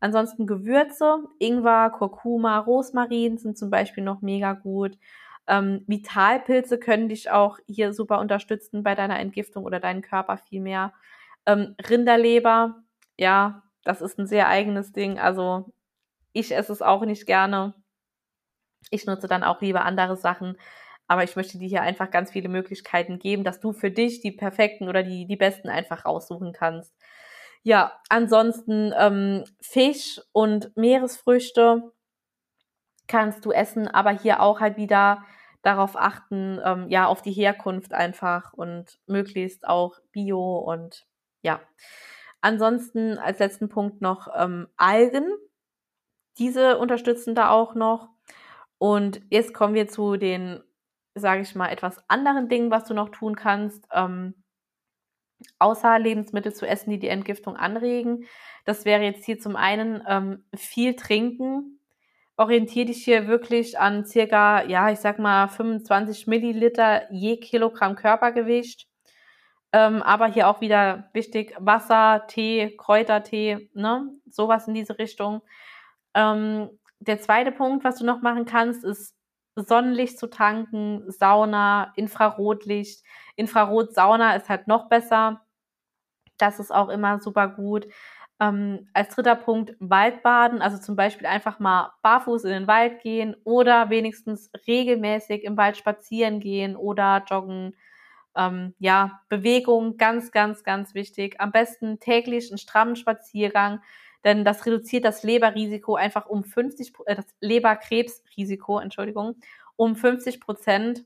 Ansonsten 0.00 0.46
Gewürze, 0.46 1.24
Ingwer, 1.38 1.90
Kurkuma, 1.90 2.58
Rosmarin 2.58 3.38
sind 3.38 3.56
zum 3.58 3.70
Beispiel 3.70 4.04
noch 4.04 4.20
mega 4.20 4.52
gut. 4.52 4.98
Ähm, 5.46 5.84
Vitalpilze 5.86 6.78
können 6.78 7.08
dich 7.08 7.30
auch 7.30 7.58
hier 7.66 7.94
super 7.94 8.20
unterstützen 8.20 8.82
bei 8.82 8.94
deiner 8.94 9.18
Entgiftung 9.18 9.64
oder 9.64 9.80
deinen 9.80 10.02
Körper 10.02 10.36
viel 10.36 10.60
mehr. 10.60 10.92
Ähm, 11.46 11.74
Rinderleber, 11.88 12.82
ja, 13.18 13.62
das 13.84 14.02
ist 14.02 14.18
ein 14.18 14.26
sehr 14.26 14.48
eigenes 14.48 14.92
Ding. 14.92 15.18
Also 15.18 15.72
ich 16.32 16.54
esse 16.54 16.72
es 16.72 16.82
auch 16.82 17.04
nicht 17.04 17.26
gerne. 17.26 17.74
Ich 18.90 19.06
nutze 19.06 19.26
dann 19.26 19.42
auch 19.42 19.60
lieber 19.62 19.84
andere 19.84 20.16
Sachen. 20.16 20.56
Aber 21.10 21.24
ich 21.24 21.34
möchte 21.34 21.58
dir 21.58 21.66
hier 21.66 21.82
einfach 21.82 22.12
ganz 22.12 22.30
viele 22.30 22.48
Möglichkeiten 22.48 23.18
geben, 23.18 23.42
dass 23.42 23.58
du 23.58 23.72
für 23.72 23.90
dich 23.90 24.20
die 24.20 24.30
perfekten 24.30 24.88
oder 24.88 25.02
die, 25.02 25.26
die 25.26 25.34
besten 25.34 25.68
einfach 25.68 26.04
raussuchen 26.04 26.52
kannst. 26.52 26.94
Ja, 27.64 28.00
ansonsten 28.08 28.94
ähm, 28.96 29.42
Fisch 29.60 30.20
und 30.30 30.70
Meeresfrüchte 30.76 31.90
kannst 33.08 33.44
du 33.44 33.50
essen, 33.50 33.88
aber 33.88 34.12
hier 34.12 34.40
auch 34.40 34.60
halt 34.60 34.76
wieder 34.76 35.24
darauf 35.62 35.96
achten, 35.96 36.60
ähm, 36.64 36.88
ja, 36.90 37.06
auf 37.06 37.22
die 37.22 37.32
Herkunft 37.32 37.92
einfach 37.92 38.52
und 38.52 39.00
möglichst 39.06 39.66
auch 39.66 39.98
Bio 40.12 40.58
und 40.58 41.08
ja. 41.42 41.60
Ansonsten 42.40 43.18
als 43.18 43.40
letzten 43.40 43.68
Punkt 43.68 44.00
noch 44.00 44.28
ähm, 44.38 44.68
Algen. 44.76 45.28
Diese 46.38 46.78
unterstützen 46.78 47.34
da 47.34 47.50
auch 47.50 47.74
noch. 47.74 48.10
Und 48.78 49.22
jetzt 49.28 49.54
kommen 49.54 49.74
wir 49.74 49.88
zu 49.88 50.16
den, 50.16 50.62
sage 51.14 51.42
ich 51.42 51.54
mal, 51.54 51.68
etwas 51.68 51.98
anderen 52.08 52.48
Dingen, 52.48 52.70
was 52.70 52.84
du 52.84 52.94
noch 52.94 53.10
tun 53.10 53.36
kannst. 53.36 53.86
Ähm, 53.92 54.34
außer 55.58 55.98
Lebensmittel 55.98 56.52
zu 56.52 56.66
essen, 56.66 56.90
die 56.90 56.98
die 56.98 57.08
Entgiftung 57.08 57.56
anregen. 57.56 58.26
Das 58.64 58.84
wäre 58.84 59.02
jetzt 59.02 59.24
hier 59.24 59.38
zum 59.38 59.56
einen 59.56 60.02
ähm, 60.06 60.44
viel 60.54 60.96
trinken. 60.96 61.80
Orientiere 62.36 62.86
dich 62.86 63.04
hier 63.04 63.26
wirklich 63.26 63.78
an 63.78 64.06
circa, 64.06 64.64
ja, 64.64 64.90
ich 64.90 64.98
sag 64.98 65.18
mal 65.18 65.48
25 65.48 66.26
Milliliter 66.26 67.12
je 67.12 67.38
Kilogramm 67.38 67.96
Körpergewicht. 67.96 68.86
Ähm, 69.72 70.02
aber 70.02 70.26
hier 70.26 70.48
auch 70.48 70.60
wieder 70.60 71.10
wichtig, 71.12 71.54
Wasser, 71.58 72.24
Tee, 72.26 72.76
Kräutertee, 72.76 73.70
ne, 73.74 74.08
sowas 74.26 74.66
in 74.66 74.74
diese 74.74 74.98
Richtung. 74.98 75.42
Ähm, 76.14 76.70
der 76.98 77.20
zweite 77.20 77.52
Punkt, 77.52 77.84
was 77.84 77.98
du 77.98 78.04
noch 78.04 78.20
machen 78.20 78.46
kannst, 78.46 78.84
ist 78.84 79.14
Sonnenlicht 79.62 80.18
zu 80.18 80.28
tanken, 80.28 81.10
Sauna, 81.10 81.92
Infrarotlicht. 81.96 83.04
Infrarotsauna 83.36 84.34
ist 84.36 84.48
halt 84.48 84.66
noch 84.68 84.88
besser. 84.88 85.42
Das 86.38 86.58
ist 86.60 86.72
auch 86.72 86.88
immer 86.88 87.18
super 87.20 87.48
gut. 87.48 87.86
Ähm, 88.40 88.88
als 88.94 89.14
dritter 89.14 89.36
Punkt 89.36 89.74
Waldbaden, 89.80 90.62
also 90.62 90.78
zum 90.78 90.96
Beispiel 90.96 91.26
einfach 91.26 91.58
mal 91.58 91.92
barfuß 92.02 92.44
in 92.44 92.50
den 92.52 92.66
Wald 92.66 93.02
gehen 93.02 93.36
oder 93.44 93.90
wenigstens 93.90 94.50
regelmäßig 94.66 95.44
im 95.44 95.56
Wald 95.58 95.76
spazieren 95.76 96.40
gehen 96.40 96.74
oder 96.76 97.22
joggen. 97.28 97.76
Ähm, 98.36 98.74
ja, 98.78 99.20
Bewegung, 99.28 99.98
ganz, 99.98 100.32
ganz, 100.32 100.64
ganz 100.64 100.94
wichtig. 100.94 101.40
Am 101.40 101.52
besten 101.52 101.98
täglich 102.00 102.50
einen 102.50 102.58
strammen 102.58 102.96
Spaziergang, 102.96 103.82
denn 104.24 104.44
das 104.44 104.66
reduziert 104.66 105.04
das 105.04 105.22
Leberrisiko 105.22 105.96
einfach 105.96 106.26
um 106.26 106.44
50, 106.44 106.92
äh, 107.06 107.16
das 107.16 107.26
Leberkrebsrisiko, 107.40 108.78
Entschuldigung, 108.78 109.36
um 109.76 109.96
50 109.96 110.40
Prozent. 110.40 111.04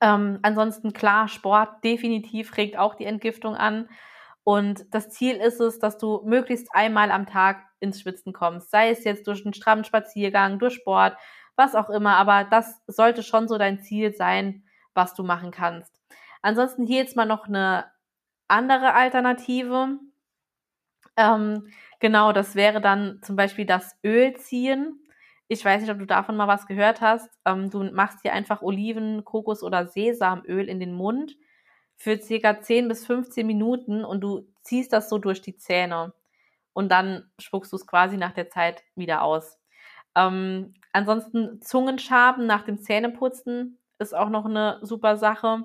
Ähm, 0.00 0.38
ansonsten 0.42 0.92
klar, 0.92 1.28
Sport 1.28 1.82
definitiv 1.84 2.56
regt 2.56 2.76
auch 2.76 2.94
die 2.94 3.04
Entgiftung 3.06 3.54
an. 3.54 3.88
Und 4.44 4.86
das 4.94 5.10
Ziel 5.10 5.36
ist 5.36 5.60
es, 5.60 5.78
dass 5.78 5.98
du 5.98 6.22
möglichst 6.24 6.68
einmal 6.72 7.10
am 7.10 7.26
Tag 7.26 7.64
ins 7.80 8.00
Schwitzen 8.00 8.32
kommst. 8.32 8.70
Sei 8.70 8.90
es 8.90 9.04
jetzt 9.04 9.26
durch 9.26 9.44
einen 9.44 9.54
strammen 9.54 9.84
Spaziergang, 9.84 10.58
durch 10.58 10.74
Sport, 10.74 11.16
was 11.56 11.74
auch 11.74 11.90
immer. 11.90 12.16
Aber 12.16 12.44
das 12.44 12.82
sollte 12.86 13.22
schon 13.22 13.48
so 13.48 13.58
dein 13.58 13.80
Ziel 13.80 14.14
sein, 14.14 14.64
was 14.94 15.14
du 15.14 15.24
machen 15.24 15.50
kannst. 15.50 16.00
Ansonsten 16.42 16.86
hier 16.86 16.98
jetzt 16.98 17.16
mal 17.16 17.26
noch 17.26 17.48
eine 17.48 17.86
andere 18.48 18.94
Alternative. 18.94 19.98
Ähm, 21.16 21.68
genau, 22.00 22.32
das 22.32 22.54
wäre 22.54 22.80
dann 22.80 23.20
zum 23.22 23.36
Beispiel 23.36 23.66
das 23.66 23.96
Öl 24.04 24.34
ziehen. 24.36 25.00
Ich 25.48 25.64
weiß 25.64 25.80
nicht, 25.82 25.90
ob 25.90 25.98
du 25.98 26.06
davon 26.06 26.36
mal 26.36 26.48
was 26.48 26.66
gehört 26.66 27.00
hast. 27.00 27.30
Ähm, 27.44 27.70
du 27.70 27.84
machst 27.92 28.20
hier 28.22 28.32
einfach 28.32 28.62
Oliven, 28.62 29.24
Kokos 29.24 29.62
oder 29.62 29.86
Sesamöl 29.86 30.68
in 30.68 30.80
den 30.80 30.92
Mund 30.92 31.36
für 31.96 32.20
circa 32.20 32.60
10 32.60 32.88
bis 32.88 33.06
15 33.06 33.46
Minuten 33.46 34.04
und 34.04 34.20
du 34.20 34.46
ziehst 34.62 34.92
das 34.92 35.08
so 35.08 35.18
durch 35.18 35.40
die 35.42 35.56
Zähne 35.56 36.12
und 36.74 36.90
dann 36.90 37.30
spuckst 37.40 37.72
du 37.72 37.76
es 37.76 37.86
quasi 37.86 38.16
nach 38.18 38.32
der 38.32 38.50
Zeit 38.50 38.82
wieder 38.96 39.22
aus. 39.22 39.58
Ähm, 40.14 40.74
ansonsten 40.92 41.60
Zungenschaben 41.62 42.46
nach 42.46 42.64
dem 42.64 42.78
Zähneputzen 42.80 43.78
ist 43.98 44.14
auch 44.14 44.28
noch 44.30 44.44
eine 44.46 44.78
super 44.82 45.16
Sache, 45.16 45.64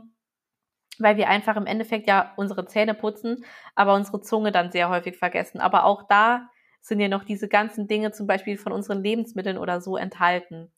weil 1.02 1.18
wir 1.18 1.30
einfach 1.30 1.56
im 1.58 1.66
Endeffekt 1.66 2.08
ja 2.08 2.34
unsere 2.38 2.66
Zähne 2.66 2.94
putzen, 2.94 3.46
aber 3.76 3.96
unsere 3.96 4.22
Zunge 4.22 4.52
dann 4.52 4.72
sehr 4.72 4.90
häufig 4.90 5.18
vergessen. 5.18 5.60
Aber 5.60 5.86
auch 5.86 6.04
da 6.08 6.50
sind 6.82 7.00
ja 7.00 7.08
noch 7.08 7.24
diese 7.24 7.48
ganzen 7.48 7.88
Dinge 7.88 8.12
zum 8.12 8.28
Beispiel 8.28 8.58
von 8.58 8.72
unseren 8.72 9.04
Lebensmitteln 9.04 9.58
oder 9.58 9.82
so 9.82 9.98
enthalten. 9.98 10.72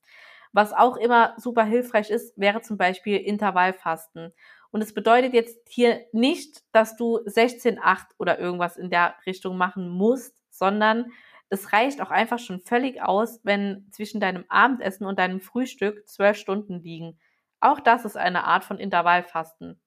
Was 0.52 0.74
auch 0.74 0.98
immer 0.98 1.34
super 1.38 1.64
hilfreich 1.64 2.10
ist, 2.10 2.38
wäre 2.38 2.62
zum 2.62 2.78
Beispiel 2.78 3.18
Intervallfasten. 3.18 4.34
Und 4.70 4.82
es 4.82 4.94
bedeutet 4.94 5.34
jetzt 5.34 5.58
hier 5.68 6.02
nicht, 6.12 6.64
dass 6.72 6.96
du 6.96 7.20
16,8 7.20 8.06
oder 8.18 8.40
irgendwas 8.40 8.78
in 8.78 8.90
der 8.90 9.16
Richtung 9.26 9.58
machen 9.58 9.90
musst, 9.90 10.36
sondern 10.50 11.12
es 11.50 11.74
reicht 11.74 12.02
auch 12.02 12.12
einfach 12.12 12.40
schon 12.40 12.62
völlig 12.62 13.02
aus, 13.02 13.40
wenn 13.44 13.88
zwischen 13.92 14.20
deinem 14.20 14.46
Abendessen 14.50 15.06
und 15.06 15.20
deinem 15.20 15.42
Frühstück 15.42 16.08
zwölf 16.08 16.38
Stunden 16.38 16.82
liegen. 16.82 17.20
Auch 17.60 17.80
das 17.80 18.06
ist 18.06 18.18
eine 18.18 18.46
Art 18.46 18.66
von 18.66 18.80
Intervallfasten. 18.80 19.80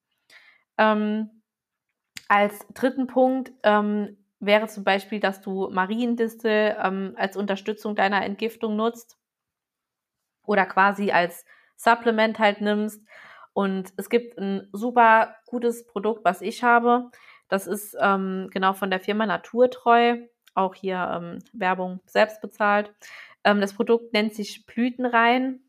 Ähm, 0.78 1.42
als 2.28 2.66
dritten 2.74 3.06
Punkt 3.06 3.52
ähm, 3.62 4.16
wäre 4.40 4.66
zum 4.66 4.84
Beispiel, 4.84 5.20
dass 5.20 5.40
du 5.40 5.68
Mariendistel 5.70 6.76
ähm, 6.82 7.14
als 7.16 7.36
Unterstützung 7.36 7.94
deiner 7.94 8.24
Entgiftung 8.24 8.76
nutzt 8.76 9.18
oder 10.44 10.66
quasi 10.66 11.10
als 11.10 11.44
Supplement 11.76 12.38
halt 12.38 12.60
nimmst. 12.60 13.02
Und 13.52 13.92
es 13.96 14.10
gibt 14.10 14.38
ein 14.38 14.68
super 14.72 15.36
gutes 15.46 15.86
Produkt, 15.86 16.24
was 16.24 16.42
ich 16.42 16.62
habe. 16.62 17.10
Das 17.48 17.66
ist 17.66 17.96
ähm, 18.00 18.48
genau 18.52 18.72
von 18.74 18.90
der 18.90 19.00
Firma 19.00 19.26
Naturtreu. 19.26 20.18
Auch 20.54 20.74
hier 20.74 21.10
ähm, 21.14 21.38
Werbung 21.52 22.00
selbst 22.06 22.40
bezahlt. 22.40 22.92
Ähm, 23.44 23.60
das 23.60 23.74
Produkt 23.74 24.12
nennt 24.12 24.34
sich 24.34 24.66
Blütenrein. 24.66 25.60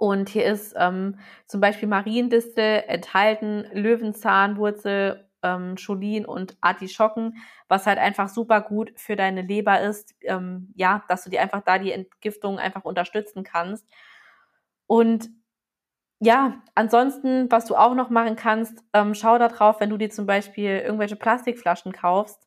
Und 0.00 0.30
hier 0.30 0.46
ist 0.46 0.74
ähm, 0.78 1.18
zum 1.46 1.60
Beispiel 1.60 1.86
Mariendistel 1.86 2.84
enthalten, 2.88 3.66
Löwenzahnwurzel, 3.74 5.28
ähm, 5.42 5.74
Cholin 5.76 6.24
und 6.24 6.56
Artischocken, 6.62 7.36
was 7.68 7.86
halt 7.86 7.98
einfach 7.98 8.30
super 8.30 8.62
gut 8.62 8.92
für 8.96 9.14
deine 9.14 9.42
Leber 9.42 9.82
ist. 9.82 10.14
Ähm, 10.22 10.72
ja, 10.74 11.04
dass 11.08 11.24
du 11.24 11.28
dir 11.30 11.42
einfach 11.42 11.60
da 11.66 11.78
die 11.78 11.92
Entgiftung 11.92 12.58
einfach 12.58 12.84
unterstützen 12.84 13.44
kannst. 13.44 13.86
Und 14.86 15.28
ja, 16.20 16.62
ansonsten, 16.74 17.50
was 17.52 17.66
du 17.66 17.76
auch 17.76 17.94
noch 17.94 18.08
machen 18.10 18.36
kannst, 18.36 18.82
ähm, 18.94 19.14
schau 19.14 19.38
da 19.38 19.48
drauf, 19.48 19.80
wenn 19.80 19.90
du 19.90 19.98
dir 19.98 20.10
zum 20.10 20.26
Beispiel 20.26 20.78
irgendwelche 20.80 21.16
Plastikflaschen 21.16 21.92
kaufst, 21.92 22.46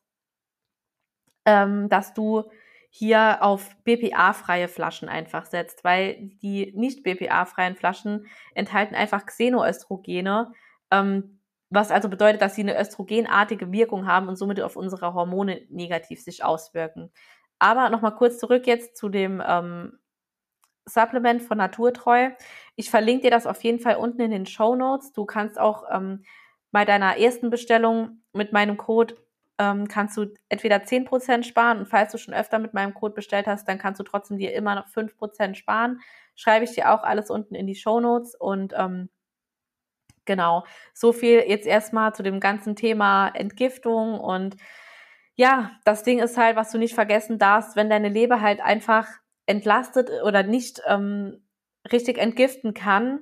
ähm, 1.46 1.88
dass 1.88 2.14
du 2.14 2.44
hier 2.96 3.42
auf 3.42 3.74
BPA-freie 3.82 4.68
Flaschen 4.68 5.08
einfach 5.08 5.46
setzt, 5.46 5.82
weil 5.82 6.30
die 6.42 6.72
nicht 6.76 7.02
BPA-freien 7.02 7.74
Flaschen 7.74 8.28
enthalten 8.54 8.94
einfach 8.94 9.26
Xenoöstrogene, 9.26 10.52
ähm, 10.92 11.40
was 11.70 11.90
also 11.90 12.08
bedeutet, 12.08 12.40
dass 12.40 12.54
sie 12.54 12.60
eine 12.60 12.80
östrogenartige 12.80 13.72
Wirkung 13.72 14.06
haben 14.06 14.28
und 14.28 14.36
somit 14.36 14.60
auf 14.60 14.76
unsere 14.76 15.12
Hormone 15.12 15.62
negativ 15.70 16.22
sich 16.22 16.44
auswirken. 16.44 17.10
Aber 17.58 17.90
nochmal 17.90 18.14
kurz 18.14 18.38
zurück 18.38 18.68
jetzt 18.68 18.96
zu 18.96 19.08
dem 19.08 19.42
ähm, 19.44 19.98
Supplement 20.86 21.42
von 21.42 21.58
Naturtreu. 21.58 22.30
Ich 22.76 22.90
verlinke 22.90 23.22
dir 23.22 23.32
das 23.32 23.48
auf 23.48 23.64
jeden 23.64 23.80
Fall 23.80 23.96
unten 23.96 24.20
in 24.20 24.30
den 24.30 24.46
Show 24.46 24.76
Notes. 24.76 25.12
Du 25.12 25.24
kannst 25.24 25.58
auch 25.58 25.82
ähm, 25.90 26.22
bei 26.70 26.84
deiner 26.84 27.16
ersten 27.16 27.50
Bestellung 27.50 28.22
mit 28.32 28.52
meinem 28.52 28.76
Code 28.76 29.16
ähm, 29.58 29.88
kannst 29.88 30.16
du 30.16 30.26
entweder 30.48 30.84
10% 30.84 31.44
sparen 31.44 31.78
und 31.78 31.86
falls 31.86 32.12
du 32.12 32.18
schon 32.18 32.34
öfter 32.34 32.58
mit 32.58 32.74
meinem 32.74 32.94
Code 32.94 33.14
bestellt 33.14 33.46
hast, 33.46 33.68
dann 33.68 33.78
kannst 33.78 34.00
du 34.00 34.04
trotzdem 34.04 34.38
dir 34.38 34.52
immer 34.52 34.74
noch 34.74 34.88
5% 34.88 35.54
sparen. 35.54 36.00
Schreibe 36.34 36.64
ich 36.64 36.72
dir 36.72 36.92
auch 36.92 37.02
alles 37.02 37.30
unten 37.30 37.54
in 37.54 37.66
die 37.66 37.76
Show 37.76 38.00
Notes 38.00 38.34
und 38.34 38.74
ähm, 38.76 39.08
genau, 40.24 40.64
so 40.92 41.12
viel 41.12 41.44
jetzt 41.46 41.66
erstmal 41.66 42.14
zu 42.14 42.22
dem 42.22 42.40
ganzen 42.40 42.76
Thema 42.76 43.28
Entgiftung 43.28 44.18
und 44.18 44.56
ja, 45.36 45.72
das 45.84 46.04
Ding 46.04 46.20
ist 46.20 46.36
halt, 46.36 46.56
was 46.56 46.70
du 46.70 46.78
nicht 46.78 46.94
vergessen 46.94 47.38
darfst, 47.38 47.76
wenn 47.76 47.90
deine 47.90 48.08
Leber 48.08 48.40
halt 48.40 48.60
einfach 48.60 49.08
entlastet 49.46 50.10
oder 50.24 50.42
nicht 50.42 50.80
ähm, 50.86 51.44
richtig 51.90 52.18
entgiften 52.18 52.72
kann, 52.72 53.20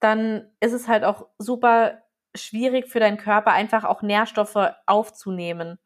dann 0.00 0.50
ist 0.60 0.72
es 0.72 0.88
halt 0.88 1.04
auch 1.04 1.28
super 1.38 2.02
schwierig 2.36 2.88
für 2.88 3.00
deinen 3.00 3.18
Körper, 3.18 3.52
einfach 3.52 3.84
auch 3.84 4.02
Nährstoffe 4.02 4.72
aufzunehmen. 4.86 5.78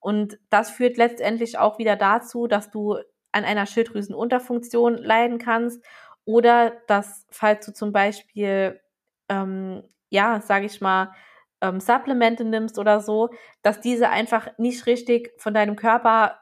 Und 0.00 0.38
das 0.48 0.70
führt 0.70 0.96
letztendlich 0.96 1.58
auch 1.58 1.78
wieder 1.78 1.96
dazu, 1.96 2.46
dass 2.46 2.70
du 2.70 2.96
an 3.32 3.44
einer 3.44 3.66
Schilddrüsenunterfunktion 3.66 4.96
leiden 4.96 5.38
kannst 5.38 5.84
oder 6.24 6.72
dass, 6.86 7.26
falls 7.30 7.66
du 7.66 7.72
zum 7.72 7.92
Beispiel, 7.92 8.80
ähm, 9.28 9.82
ja, 10.08 10.40
sage 10.40 10.66
ich 10.66 10.80
mal, 10.80 11.14
ähm, 11.60 11.80
Supplemente 11.80 12.44
nimmst 12.44 12.78
oder 12.78 13.00
so, 13.00 13.30
dass 13.62 13.80
diese 13.80 14.08
einfach 14.08 14.48
nicht 14.58 14.86
richtig 14.86 15.32
von 15.38 15.54
deinem 15.54 15.76
Körper 15.76 16.39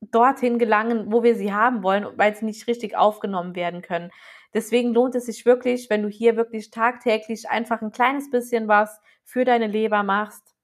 dorthin 0.00 0.58
gelangen, 0.58 1.12
wo 1.12 1.22
wir 1.22 1.34
sie 1.34 1.52
haben 1.52 1.82
wollen, 1.82 2.06
weil 2.16 2.34
sie 2.34 2.44
nicht 2.44 2.66
richtig 2.66 2.96
aufgenommen 2.96 3.54
werden 3.54 3.82
können. 3.82 4.10
Deswegen 4.54 4.92
lohnt 4.92 5.14
es 5.14 5.26
sich 5.26 5.46
wirklich, 5.46 5.90
wenn 5.90 6.02
du 6.02 6.08
hier 6.08 6.36
wirklich 6.36 6.70
tagtäglich 6.70 7.48
einfach 7.48 7.82
ein 7.82 7.92
kleines 7.92 8.30
bisschen 8.30 8.66
was 8.66 9.00
für 9.24 9.44
deine 9.44 9.66
Leber 9.66 10.02
machst. 10.02 10.54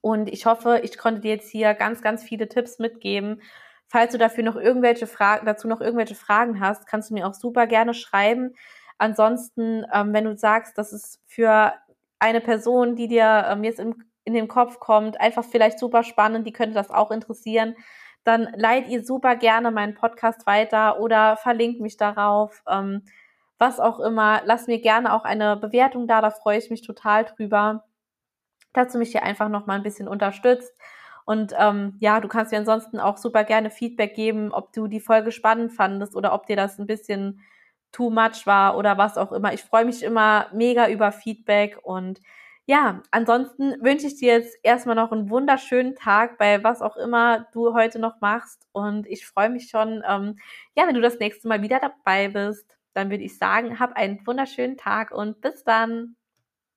Und 0.00 0.28
ich 0.28 0.46
hoffe, 0.46 0.80
ich 0.82 0.98
konnte 0.98 1.20
dir 1.20 1.32
jetzt 1.32 1.50
hier 1.50 1.74
ganz, 1.74 2.02
ganz 2.02 2.24
viele 2.24 2.48
Tipps 2.48 2.78
mitgeben. 2.80 3.40
Falls 3.86 4.12
du 4.12 4.18
dafür 4.18 4.42
noch 4.42 4.56
irgendwelche 4.56 5.06
Fragen, 5.06 5.46
dazu 5.46 5.68
noch 5.68 5.80
irgendwelche 5.80 6.16
Fragen 6.16 6.58
hast, 6.58 6.86
kannst 6.86 7.10
du 7.10 7.14
mir 7.14 7.26
auch 7.28 7.34
super 7.34 7.66
gerne 7.66 7.94
schreiben. 7.94 8.54
Ansonsten, 8.98 9.84
ähm, 9.92 10.12
wenn 10.12 10.24
du 10.24 10.36
sagst, 10.36 10.76
das 10.76 10.92
ist 10.92 11.20
für 11.26 11.72
eine 12.18 12.40
Person, 12.40 12.96
die 12.96 13.06
dir 13.06 13.46
ähm, 13.48 13.62
jetzt 13.64 13.78
im, 13.78 14.02
in 14.24 14.34
den 14.34 14.48
Kopf 14.48 14.80
kommt, 14.80 15.20
einfach 15.20 15.44
vielleicht 15.44 15.78
super 15.78 16.02
spannend, 16.02 16.46
die 16.46 16.52
könnte 16.52 16.74
das 16.74 16.90
auch 16.90 17.10
interessieren, 17.10 17.76
dann 18.24 18.48
leiht 18.56 18.88
ihr 18.88 19.04
super 19.04 19.36
gerne 19.36 19.70
meinen 19.70 19.94
Podcast 19.94 20.46
weiter 20.46 21.00
oder 21.00 21.36
verlinkt 21.36 21.80
mich 21.80 21.96
darauf. 21.96 22.62
Ähm, 22.68 23.02
was 23.62 23.78
auch 23.78 24.00
immer. 24.00 24.42
Lass 24.44 24.66
mir 24.66 24.80
gerne 24.80 25.14
auch 25.14 25.24
eine 25.24 25.56
Bewertung 25.56 26.08
da, 26.08 26.20
da 26.20 26.30
freue 26.30 26.58
ich 26.58 26.68
mich 26.68 26.82
total 26.82 27.24
drüber, 27.24 27.84
dass 28.72 28.92
du 28.92 28.98
mich 28.98 29.12
hier 29.12 29.22
einfach 29.22 29.48
noch 29.48 29.66
mal 29.66 29.76
ein 29.76 29.84
bisschen 29.84 30.08
unterstützt. 30.08 30.76
Und 31.24 31.54
ähm, 31.56 31.96
ja, 32.00 32.18
du 32.20 32.26
kannst 32.26 32.50
mir 32.50 32.58
ansonsten 32.58 32.98
auch 32.98 33.16
super 33.16 33.44
gerne 33.44 33.70
Feedback 33.70 34.14
geben, 34.16 34.52
ob 34.52 34.72
du 34.72 34.88
die 34.88 34.98
Folge 34.98 35.30
spannend 35.30 35.72
fandest 35.72 36.16
oder 36.16 36.34
ob 36.34 36.46
dir 36.46 36.56
das 36.56 36.80
ein 36.80 36.88
bisschen 36.88 37.40
too 37.92 38.10
much 38.10 38.46
war 38.46 38.76
oder 38.76 38.98
was 38.98 39.16
auch 39.16 39.30
immer. 39.30 39.52
Ich 39.52 39.62
freue 39.62 39.84
mich 39.84 40.02
immer 40.02 40.48
mega 40.52 40.88
über 40.88 41.12
Feedback 41.12 41.78
und 41.84 42.18
ja, 42.66 43.02
ansonsten 43.10 43.74
wünsche 43.82 44.06
ich 44.06 44.16
dir 44.16 44.34
jetzt 44.34 44.56
erstmal 44.62 44.94
noch 44.96 45.10
einen 45.12 45.30
wunderschönen 45.30 45.96
Tag 45.96 46.38
bei 46.38 46.62
was 46.62 46.80
auch 46.80 46.96
immer 46.96 47.46
du 47.52 47.74
heute 47.74 47.98
noch 47.98 48.20
machst. 48.20 48.66
Und 48.72 49.06
ich 49.08 49.26
freue 49.26 49.50
mich 49.50 49.68
schon, 49.68 50.02
ähm, 50.08 50.38
ja, 50.76 50.86
wenn 50.86 50.94
du 50.94 51.00
das 51.00 51.18
nächste 51.18 51.48
Mal 51.48 51.62
wieder 51.62 51.80
dabei 51.80 52.28
bist. 52.28 52.66
Dann 52.94 53.10
würde 53.10 53.24
ich 53.24 53.38
sagen, 53.38 53.78
hab 53.80 53.94
einen 53.96 54.24
wunderschönen 54.26 54.76
Tag 54.76 55.10
und 55.12 55.40
bis 55.40 55.64
dann. 55.64 56.16